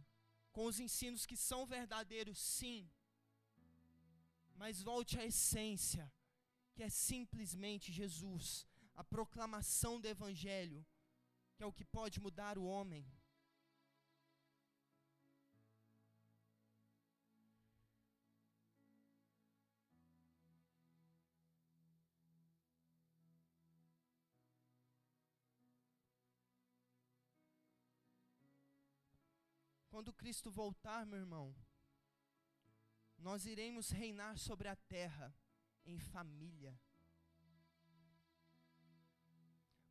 [0.52, 2.90] com os ensinos que são verdadeiros, sim,
[4.58, 6.12] mas volte à essência,
[6.74, 10.84] que é simplesmente Jesus, a proclamação do Evangelho,
[11.54, 13.08] que é o que pode mudar o homem.
[29.88, 31.54] Quando Cristo voltar, meu irmão,
[33.18, 35.34] nós iremos reinar sobre a terra
[35.84, 36.78] em família.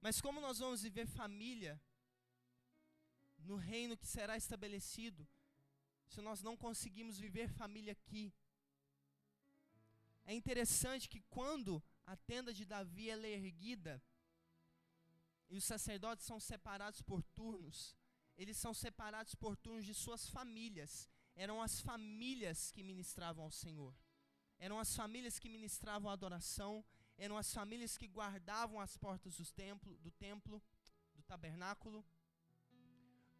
[0.01, 1.82] Mas como nós vamos viver família
[3.39, 5.28] no reino que será estabelecido,
[6.07, 8.34] se nós não conseguimos viver família aqui?
[10.25, 14.01] É interessante que quando a tenda de Davi é erguida
[15.49, 17.97] e os sacerdotes são separados por turnos,
[18.38, 21.09] eles são separados por turnos de suas famílias.
[21.45, 23.93] Eram as famílias que ministravam ao Senhor.
[24.65, 26.73] Eram as famílias que ministravam a adoração.
[27.25, 30.61] Eram as famílias que guardavam as portas do templo, do templo,
[31.15, 32.03] do tabernáculo.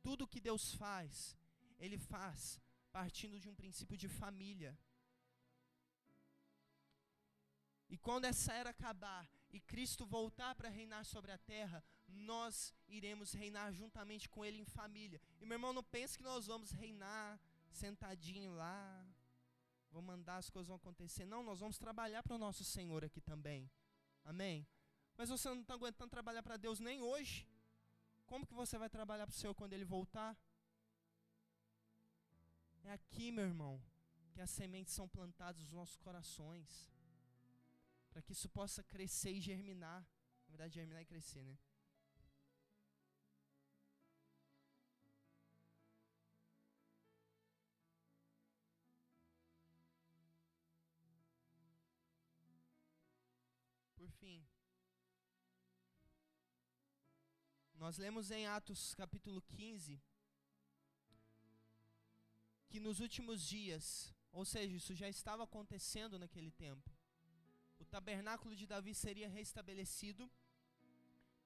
[0.04, 1.36] Tudo que Deus faz,
[1.80, 4.72] Ele faz partindo de um princípio de família.
[7.90, 13.34] E quando essa era acabar e Cristo voltar para reinar sobre a terra, nós iremos
[13.34, 15.22] reinar juntamente com Ele em família.
[15.40, 17.40] E meu irmão, não pense que nós vamos reinar
[17.76, 19.06] sentadinho lá,
[19.92, 21.26] vamos mandar as coisas vão acontecer.
[21.26, 23.70] Não, nós vamos trabalhar para o nosso Senhor aqui também.
[24.24, 24.68] Amém?
[25.18, 27.48] Mas você não está aguentando trabalhar para Deus nem hoje.
[28.26, 30.38] Como que você vai trabalhar para o Senhor quando Ele voltar?
[32.84, 33.82] É aqui, meu irmão,
[34.34, 36.92] que as sementes são plantadas nos nossos corações.
[38.10, 40.02] Para que isso possa crescer e germinar.
[40.46, 41.58] Na verdade, germinar e crescer, né?
[54.20, 54.44] Fim,
[57.76, 60.02] nós lemos em Atos capítulo 15
[62.70, 66.90] que nos últimos dias, ou seja, isso já estava acontecendo naquele tempo,
[67.80, 70.30] o tabernáculo de Davi seria restabelecido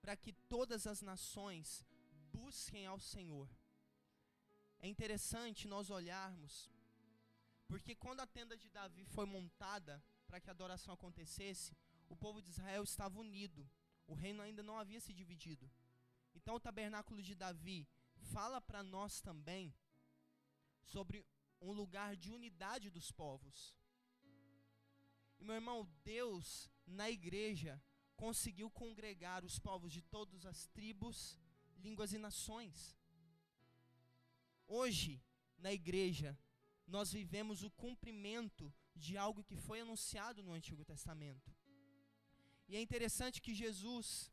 [0.02, 1.86] para que todas as nações
[2.32, 3.50] busquem ao Senhor.
[4.80, 6.72] É interessante nós olharmos,
[7.68, 11.76] porque quando a tenda de Davi foi montada para que a adoração acontecesse,
[12.12, 13.62] o povo de Israel estava unido,
[14.06, 15.72] o reino ainda não havia se dividido.
[16.36, 17.88] Então, o tabernáculo de Davi
[18.34, 19.74] fala para nós também
[20.82, 21.26] sobre
[21.62, 23.74] um lugar de unidade dos povos.
[25.40, 27.82] E meu irmão, Deus na igreja
[28.16, 31.40] conseguiu congregar os povos de todas as tribos,
[31.78, 32.98] línguas e nações.
[34.68, 35.24] Hoje,
[35.58, 36.38] na igreja,
[36.86, 41.61] nós vivemos o cumprimento de algo que foi anunciado no Antigo Testamento.
[42.72, 44.32] E é interessante que Jesus,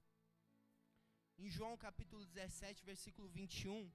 [1.36, 3.90] em João capítulo 17, versículo 21,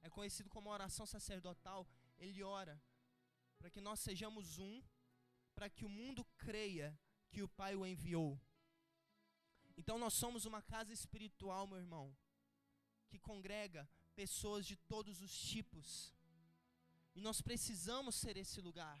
[0.00, 2.82] é conhecido como oração sacerdotal, ele ora
[3.58, 4.82] para que nós sejamos um,
[5.54, 6.98] para que o mundo creia
[7.30, 8.40] que o Pai o enviou.
[9.76, 12.16] Então nós somos uma casa espiritual, meu irmão,
[13.10, 16.14] que congrega pessoas de todos os tipos.
[17.14, 18.98] E nós precisamos ser esse lugar.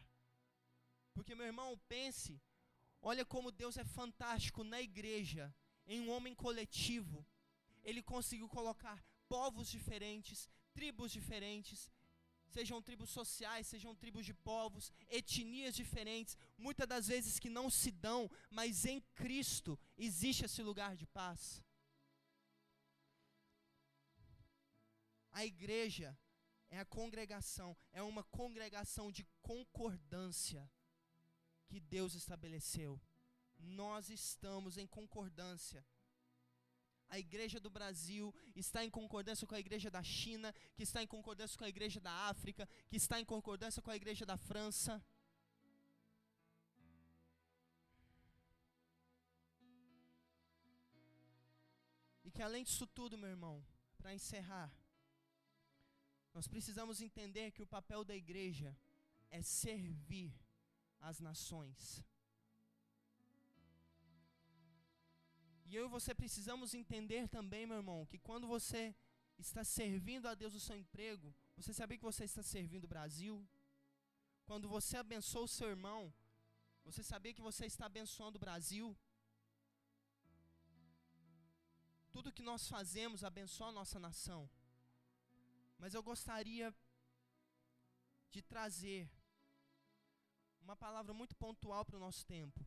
[1.14, 2.38] Porque, meu irmão, pense
[3.10, 5.54] Olha como Deus é fantástico na igreja,
[5.86, 7.26] em um homem coletivo.
[7.82, 11.90] Ele conseguiu colocar povos diferentes, tribos diferentes,
[12.48, 17.90] sejam tribos sociais, sejam tribos de povos, etnias diferentes, muitas das vezes que não se
[17.90, 21.62] dão, mas em Cristo existe esse lugar de paz.
[25.30, 26.18] A igreja
[26.70, 30.70] é a congregação, é uma congregação de concordância
[31.66, 33.00] que Deus estabeleceu.
[33.58, 35.84] Nós estamos em concordância.
[37.08, 41.06] A igreja do Brasil está em concordância com a igreja da China, que está em
[41.06, 45.02] concordância com a igreja da África, que está em concordância com a igreja da França.
[52.24, 53.64] E que além disso tudo, meu irmão,
[53.98, 54.74] para encerrar,
[56.32, 58.76] nós precisamos entender que o papel da igreja
[59.30, 60.34] é servir
[61.10, 61.80] as nações.
[65.68, 68.82] E eu e você precisamos entender também, meu irmão, que quando você
[69.44, 73.34] está servindo a Deus o seu emprego, você sabia que você está servindo o Brasil?
[74.48, 76.00] Quando você abençoa o seu irmão,
[76.86, 78.86] você sabia que você está abençoando o Brasil?
[82.14, 84.42] Tudo que nós fazemos abençoa a nossa nação.
[85.78, 86.66] Mas eu gostaria
[88.34, 89.00] de trazer
[90.64, 92.60] uma palavra muito pontual para o nosso tempo.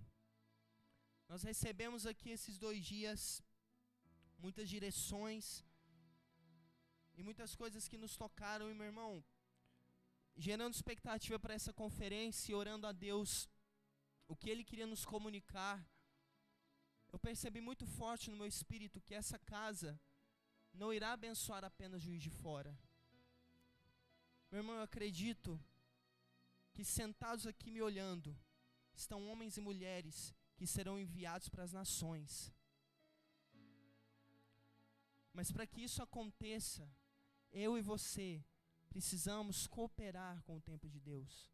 [1.27, 3.21] Nós recebemos aqui esses dois dias
[4.37, 5.65] muitas direções
[7.17, 9.11] e muitas coisas que nos tocaram, e meu irmão,
[10.35, 13.49] gerando expectativa para essa conferência e orando a Deus
[14.27, 15.77] o que Ele queria nos comunicar.
[17.11, 19.99] Eu percebi muito forte no meu espírito que essa casa
[20.71, 22.77] não irá abençoar apenas Juiz de Fora.
[24.51, 25.59] Meu irmão, eu acredito
[26.77, 28.37] que sentados aqui me olhando
[28.93, 32.53] estão homens e mulheres que serão enviados para as nações.
[35.33, 36.87] Mas para que isso aconteça,
[37.51, 38.45] eu e você
[38.89, 41.51] precisamos cooperar com o tempo de Deus.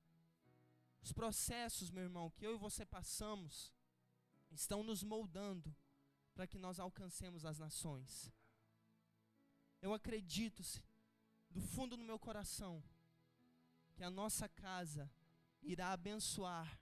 [1.01, 3.71] Os processos, meu irmão, que eu e você passamos,
[4.51, 5.73] estão nos moldando
[6.35, 8.29] para que nós alcancemos as nações.
[9.81, 10.61] Eu acredito,
[11.49, 12.83] do fundo do meu coração,
[13.95, 15.11] que a nossa casa
[15.61, 16.79] irá abençoar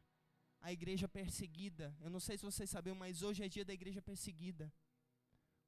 [0.59, 1.95] a igreja perseguida.
[1.99, 4.71] Eu não sei se vocês sabem, mas hoje é dia da igreja perseguida.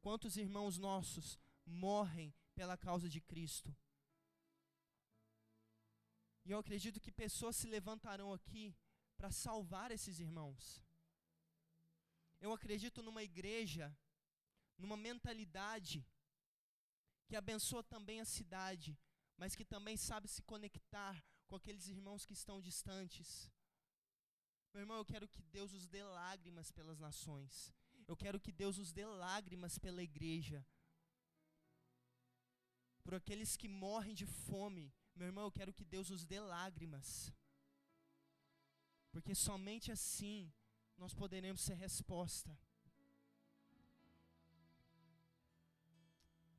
[0.01, 3.75] Quantos irmãos nossos morrem pela causa de Cristo?
[6.45, 8.75] E eu acredito que pessoas se levantarão aqui
[9.15, 10.83] para salvar esses irmãos.
[12.41, 13.95] Eu acredito numa igreja,
[14.77, 16.05] numa mentalidade
[17.25, 18.99] que abençoa também a cidade,
[19.37, 23.51] mas que também sabe se conectar com aqueles irmãos que estão distantes.
[24.73, 27.73] Meu irmão, eu quero que Deus os dê lágrimas pelas nações.
[28.07, 30.65] Eu quero que Deus os dê lágrimas pela igreja.
[33.03, 34.91] Por aqueles que morrem de fome.
[35.15, 37.31] Meu irmão, eu quero que Deus os dê lágrimas.
[39.11, 40.51] Porque somente assim
[40.97, 42.57] nós poderemos ser resposta.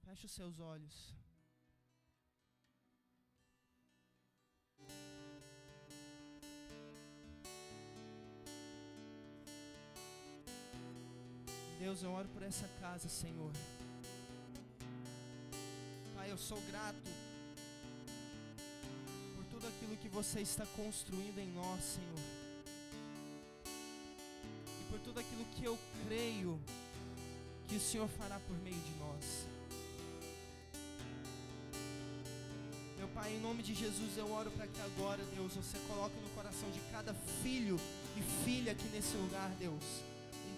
[0.05, 1.17] Feche os seus olhos.
[11.85, 13.53] Deus, eu oro por essa casa, Senhor.
[16.15, 17.11] Pai, eu sou grato
[19.35, 22.23] por tudo aquilo que você está construindo em nós, Senhor.
[23.67, 26.59] E por tudo aquilo que eu creio
[27.69, 29.47] que o Senhor fará por meio de nós.
[32.97, 36.31] Meu Pai, em nome de Jesus, eu oro para que agora, Deus, você coloque no
[36.31, 37.13] coração de cada
[37.43, 37.79] filho
[38.17, 40.14] e filha aqui nesse lugar, Deus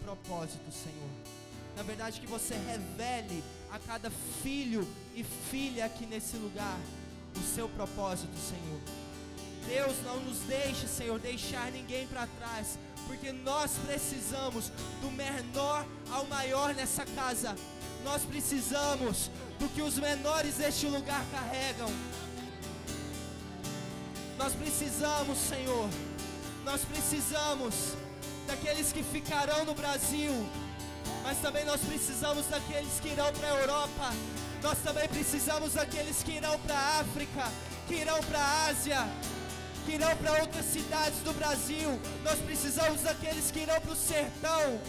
[0.06, 1.10] propósito, Senhor.
[1.76, 3.42] Na verdade, que você revele
[3.72, 4.08] a cada
[4.40, 4.86] filho
[5.16, 6.78] e filha aqui nesse lugar
[7.34, 8.80] o seu propósito, Senhor.
[9.66, 12.78] Deus, não nos deixe, Senhor, deixar ninguém para trás,
[13.08, 17.56] porque nós precisamos do menor ao maior nessa casa.
[18.04, 19.28] Nós precisamos
[19.58, 21.90] do que os menores deste lugar carregam.
[24.38, 25.90] Nós precisamos, Senhor.
[26.64, 27.96] Nós precisamos
[28.46, 30.32] daqueles que ficarão no Brasil,
[31.22, 34.14] mas também nós precisamos daqueles que irão para a Europa,
[34.62, 37.50] nós também precisamos daqueles que irão para a África,
[37.86, 39.08] que irão para a Ásia,
[39.84, 44.80] que irão para outras cidades do Brasil, nós precisamos daqueles que irão para o sertão.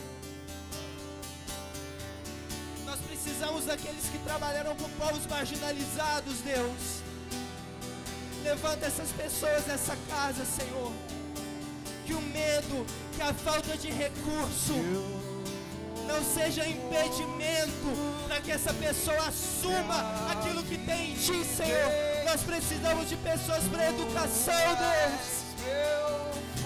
[2.85, 7.01] Nós precisamos daqueles que trabalharam com povos marginalizados, Deus.
[8.43, 10.91] Levanta essas pessoas nessa casa, Senhor.
[12.05, 12.85] Que o medo,
[13.17, 14.75] que a falta de recurso
[16.07, 17.89] não seja impedimento
[18.27, 21.91] para que essa pessoa assuma aquilo que tem em ti, Senhor.
[22.25, 25.41] Nós precisamos de pessoas para educação, Deus.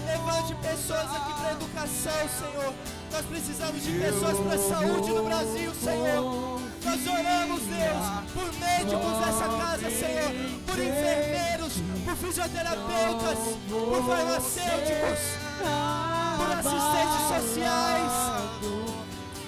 [0.06, 2.74] Levante pessoas aqui para educação, Senhor.
[3.14, 6.60] Nós precisamos de pessoas para saúde no Brasil, Senhor.
[6.84, 10.34] Nós oramos, Deus, por médicos dessa casa, Senhor,
[10.68, 13.38] por enfermeiros, por fisioterapeutas,
[13.70, 18.14] por farmacêuticos por assistentes sociais.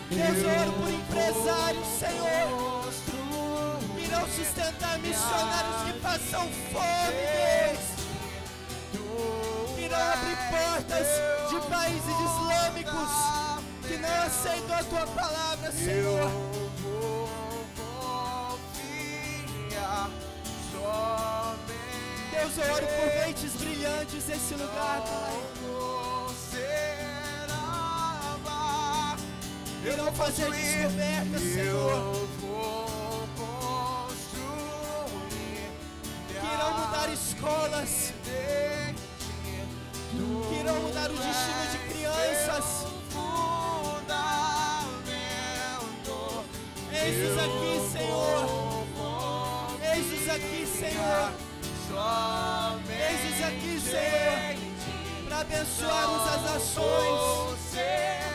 [0.09, 2.93] Deus, eu oro por empresários, Senhor,
[3.95, 7.83] que irão sustentar missionários que passam fome, Deus.
[9.75, 11.07] Que não abrem portas
[11.49, 13.11] de países islâmicos
[13.87, 16.29] que não aceitam a tua palavra, Senhor.
[22.31, 25.92] Deus, eu oro por mentes brilhantes nesse lugar, Pai.
[29.85, 32.27] eu não fazer descoberta, Senhor.
[33.35, 34.53] Construir.
[36.27, 38.13] Que irão mudar escolas.
[40.13, 42.87] Que irão mudar o destino de crianças.
[47.05, 48.41] Eis-nos aqui, Senhor.
[49.81, 51.33] Eis-nos aqui, Senhor.
[52.89, 54.55] Eis-nos aqui, Senhor.
[55.27, 58.32] Para abençoarmos as nações.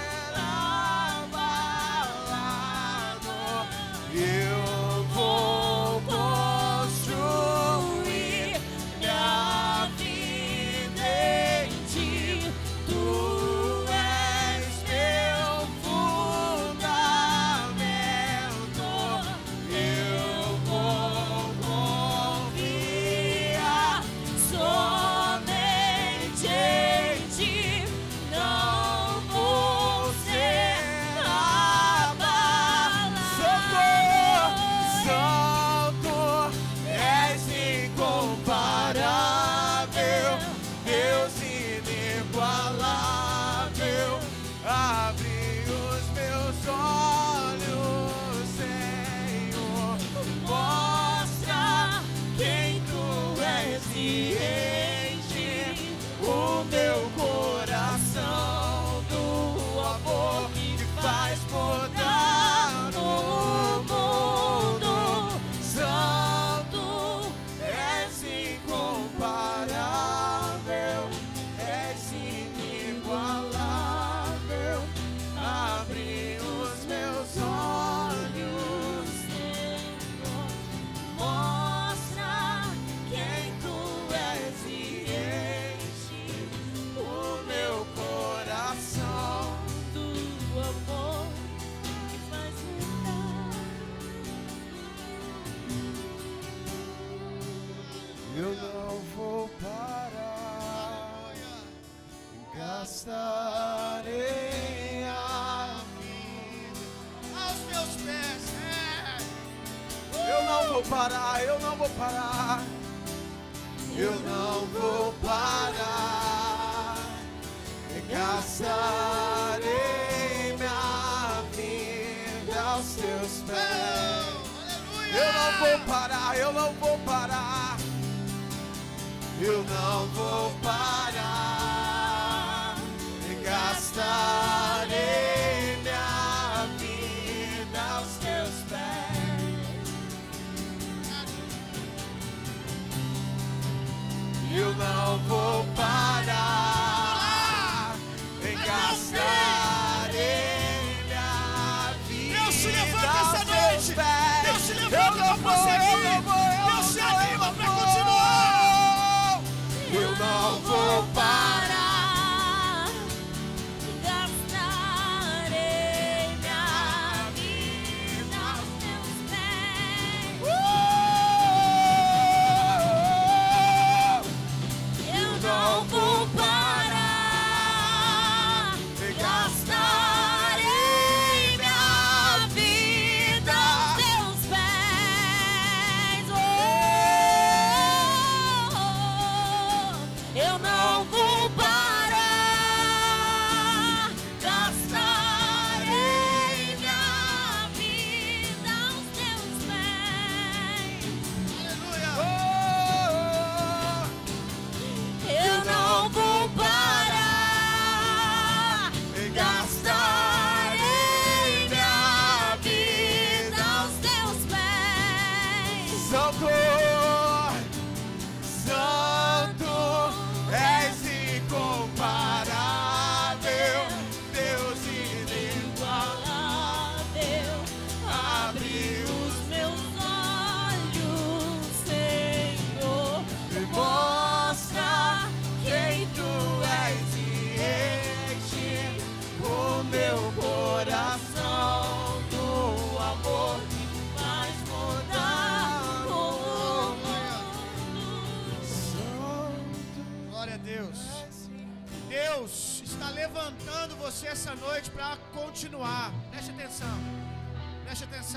[155.37, 155.88] Você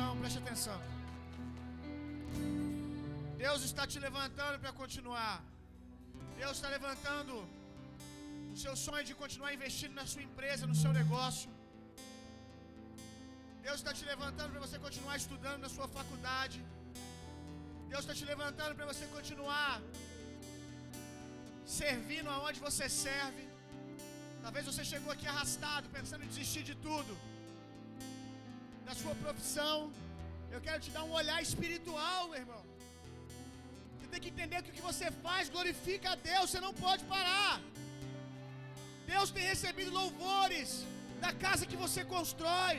[0.02, 0.80] atenção, preste atenção.
[3.44, 5.38] Deus está te levantando para continuar.
[6.42, 7.34] Deus está levantando
[8.54, 11.50] o seu sonho de continuar investindo na sua empresa, no seu negócio.
[13.66, 16.60] Deus está te levantando para você continuar estudando na sua faculdade.
[17.92, 19.74] Deus está te levantando para você continuar
[21.82, 23.44] servindo aonde você serve.
[24.46, 27.14] Talvez você chegou aqui arrastado, pensando em desistir de tudo,
[28.92, 29.76] da sua profissão.
[30.56, 32.64] Eu quero te dar um olhar espiritual, meu irmão.
[33.96, 37.04] Você tem que entender que o que você faz glorifica a Deus, você não pode
[37.14, 37.54] parar.
[39.14, 40.70] Deus tem recebido louvores
[41.24, 42.78] da casa que você constrói.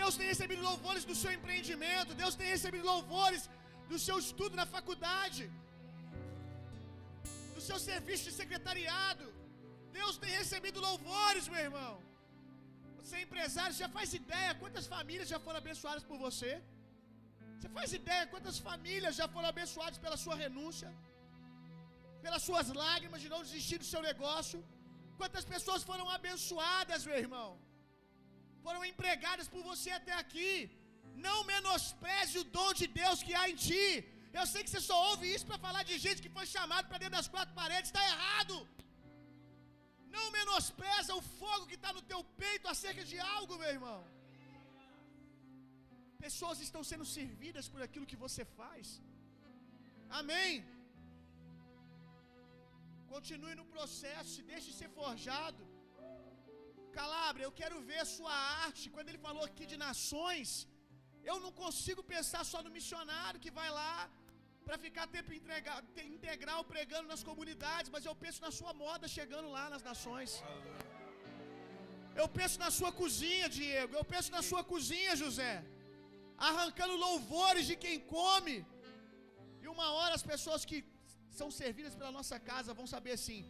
[0.00, 2.18] Deus tem recebido louvores do seu empreendimento.
[2.22, 3.42] Deus tem recebido louvores
[3.90, 5.44] do seu estudo na faculdade,
[7.56, 9.26] do seu serviço de secretariado.
[10.00, 11.94] Deus tem recebido louvores, meu irmão.
[13.04, 16.50] Você é empresário, já faz ideia quantas famílias já foram abençoadas por você?
[17.56, 20.90] Você faz ideia quantas famílias já foram abençoadas pela sua renúncia?
[22.24, 24.60] Pelas suas lágrimas de não desistir do seu negócio?
[25.20, 27.48] Quantas pessoas foram abençoadas, meu irmão?
[28.66, 30.52] Foram empregadas por você até aqui.
[31.26, 33.88] Não menospreze o dom de Deus que há em ti.
[34.38, 37.02] Eu sei que você só ouve isso para falar de gente que foi chamado para
[37.02, 37.90] dentro das quatro paredes.
[37.90, 38.56] Está errado.
[40.16, 44.00] Não menospreza o fogo que está no teu peito acerca de algo, meu irmão.
[46.26, 48.86] Pessoas estão sendo servidas por aquilo que você faz.
[50.20, 50.52] Amém.
[53.14, 55.62] Continue no processo, se deixe ser forjado.
[56.98, 58.34] Calabria, eu quero ver a sua
[58.66, 58.92] arte.
[58.94, 60.50] Quando ele falou aqui de nações,
[61.30, 63.94] eu não consigo pensar só no missionário que vai lá
[64.66, 65.32] para ficar tempo
[66.16, 70.32] integral pregando nas comunidades, mas eu penso na sua moda chegando lá nas nações.
[72.20, 73.92] Eu penso na sua cozinha, Diego.
[74.00, 75.54] Eu penso na sua cozinha, José.
[76.48, 78.56] Arrancando louvores de quem come.
[79.62, 80.78] E uma hora as pessoas que
[81.40, 83.40] são servidas pela nossa casa vão saber assim: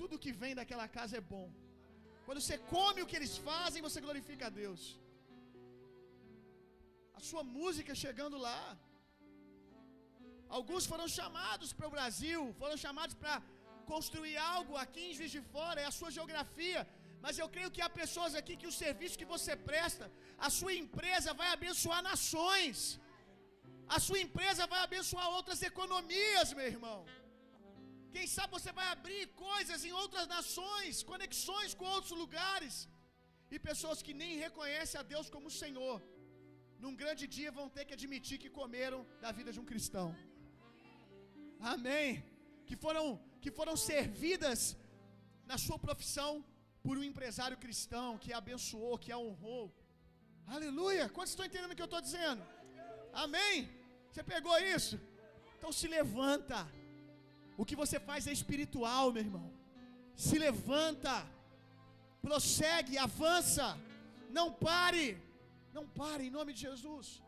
[0.00, 1.46] tudo que vem daquela casa é bom.
[2.26, 4.82] Quando você come o que eles fazem, você glorifica a Deus.
[7.18, 8.60] A sua música chegando lá.
[10.56, 13.34] Alguns foram chamados para o Brasil, foram chamados para
[13.92, 16.80] construir algo aqui em Juiz de Fora, é a sua geografia.
[17.24, 20.06] Mas eu creio que há pessoas aqui que o serviço que você presta,
[20.46, 22.76] a sua empresa vai abençoar nações.
[23.96, 26.98] A sua empresa vai abençoar outras economias, meu irmão.
[28.14, 32.76] Quem sabe você vai abrir coisas em outras nações, conexões com outros lugares.
[33.54, 35.98] E pessoas que nem reconhecem a Deus como Senhor,
[36.82, 40.08] num grande dia vão ter que admitir que comeram da vida de um cristão.
[41.60, 42.24] Amém.
[42.66, 44.76] Que foram, que foram servidas
[45.46, 46.44] na sua profissão
[46.82, 49.72] por um empresário cristão que a abençoou, que a honrou.
[50.46, 51.08] Aleluia.
[51.08, 52.42] Quantos estão entendendo o que eu estou dizendo?
[53.12, 53.68] Amém.
[54.10, 54.98] Você pegou isso?
[55.56, 56.66] Então se levanta.
[57.56, 59.52] O que você faz é espiritual, meu irmão.
[60.14, 61.14] Se levanta.
[62.22, 63.66] Prossegue, avança.
[64.30, 65.06] Não pare.
[65.72, 67.22] Não pare em nome de Jesus.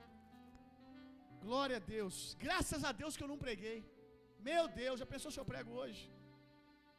[1.43, 2.37] Glória a Deus.
[2.39, 3.79] Graças a Deus que eu não preguei.
[4.49, 6.03] Meu Deus, já pensou se eu prego hoje?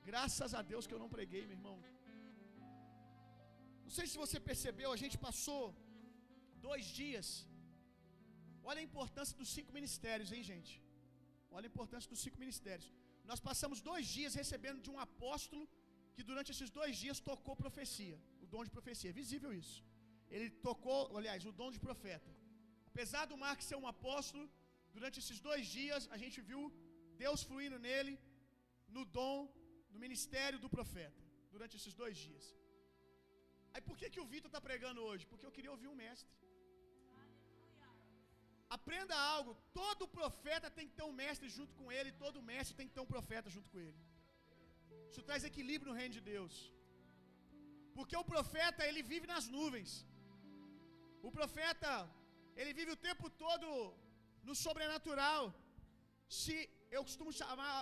[0.09, 1.77] Graças a Deus que eu não preguei, meu irmão.
[3.85, 5.63] Não sei se você percebeu, a gente passou
[6.67, 7.27] dois dias.
[8.69, 10.73] Olha a importância dos cinco ministérios, hein, gente?
[11.55, 12.89] Olha a importância dos cinco ministérios.
[13.29, 15.63] Nós passamos dois dias recebendo de um apóstolo
[16.15, 19.77] que durante esses dois dias tocou profecia, o dom de profecia, é visível isso.
[20.35, 22.31] Ele tocou, aliás, o dom de profeta.
[22.91, 24.45] Apesar do Marcos ser um apóstolo,
[24.95, 26.61] durante esses dois dias a gente viu
[27.23, 28.13] Deus fluindo nele,
[28.95, 29.39] no dom,
[29.93, 31.21] no ministério do profeta,
[31.53, 32.45] durante esses dois dias.
[33.73, 35.25] Aí por que, que o Vitor está pregando hoje?
[35.31, 36.31] Porque eu queria ouvir um mestre.
[38.77, 39.51] Aprenda algo.
[39.79, 43.03] Todo profeta tem que ter um mestre junto com ele, todo mestre tem que ter
[43.05, 44.01] um profeta junto com ele.
[45.09, 46.55] Isso traz equilíbrio no reino de Deus.
[47.97, 49.91] Porque o profeta, ele vive nas nuvens.
[51.27, 51.91] O profeta,
[52.61, 53.67] ele vive o tempo todo
[54.47, 55.41] no sobrenatural.
[56.41, 56.55] Se
[56.95, 57.75] eu costumo chamar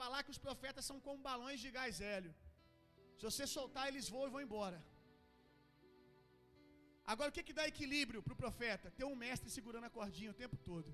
[0.00, 2.32] falar que os profetas são como balões de gás hélio.
[3.18, 4.78] Se você soltar, eles voam e vão embora.
[7.12, 8.92] Agora o que, que dá equilíbrio para o profeta?
[8.98, 10.90] Ter um mestre segurando a cordinha o tempo todo.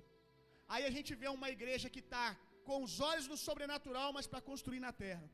[0.73, 2.27] Aí a gente vê uma igreja que está
[2.69, 5.27] com os olhos no sobrenatural, mas para construir na terra.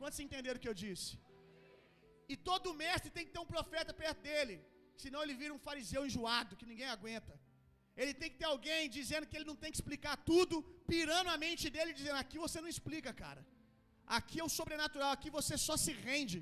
[0.00, 1.10] Quantos entenderam o que eu disse?
[2.32, 4.56] E todo mestre tem que ter um profeta perto dele,
[5.04, 7.34] senão ele vira um fariseu enjoado que ninguém aguenta.
[8.02, 10.56] Ele tem que ter alguém dizendo que ele não tem que explicar tudo,
[10.92, 13.42] pirando a mente dele, dizendo: aqui você não explica, cara.
[14.18, 16.38] Aqui é o sobrenatural, aqui você só se rende.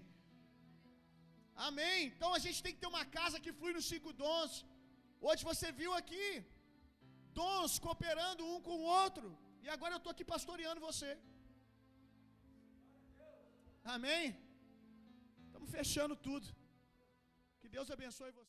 [1.69, 1.99] Amém.
[2.11, 4.53] Então a gente tem que ter uma casa que flui nos cinco dons.
[5.29, 6.27] Hoje você viu aqui
[7.39, 9.27] dons cooperando um com o outro.
[9.65, 11.11] E agora eu estou aqui pastoreando você.
[13.97, 14.25] Amém?
[15.47, 16.47] Estamos fechando tudo.
[17.61, 18.47] Que Deus abençoe você.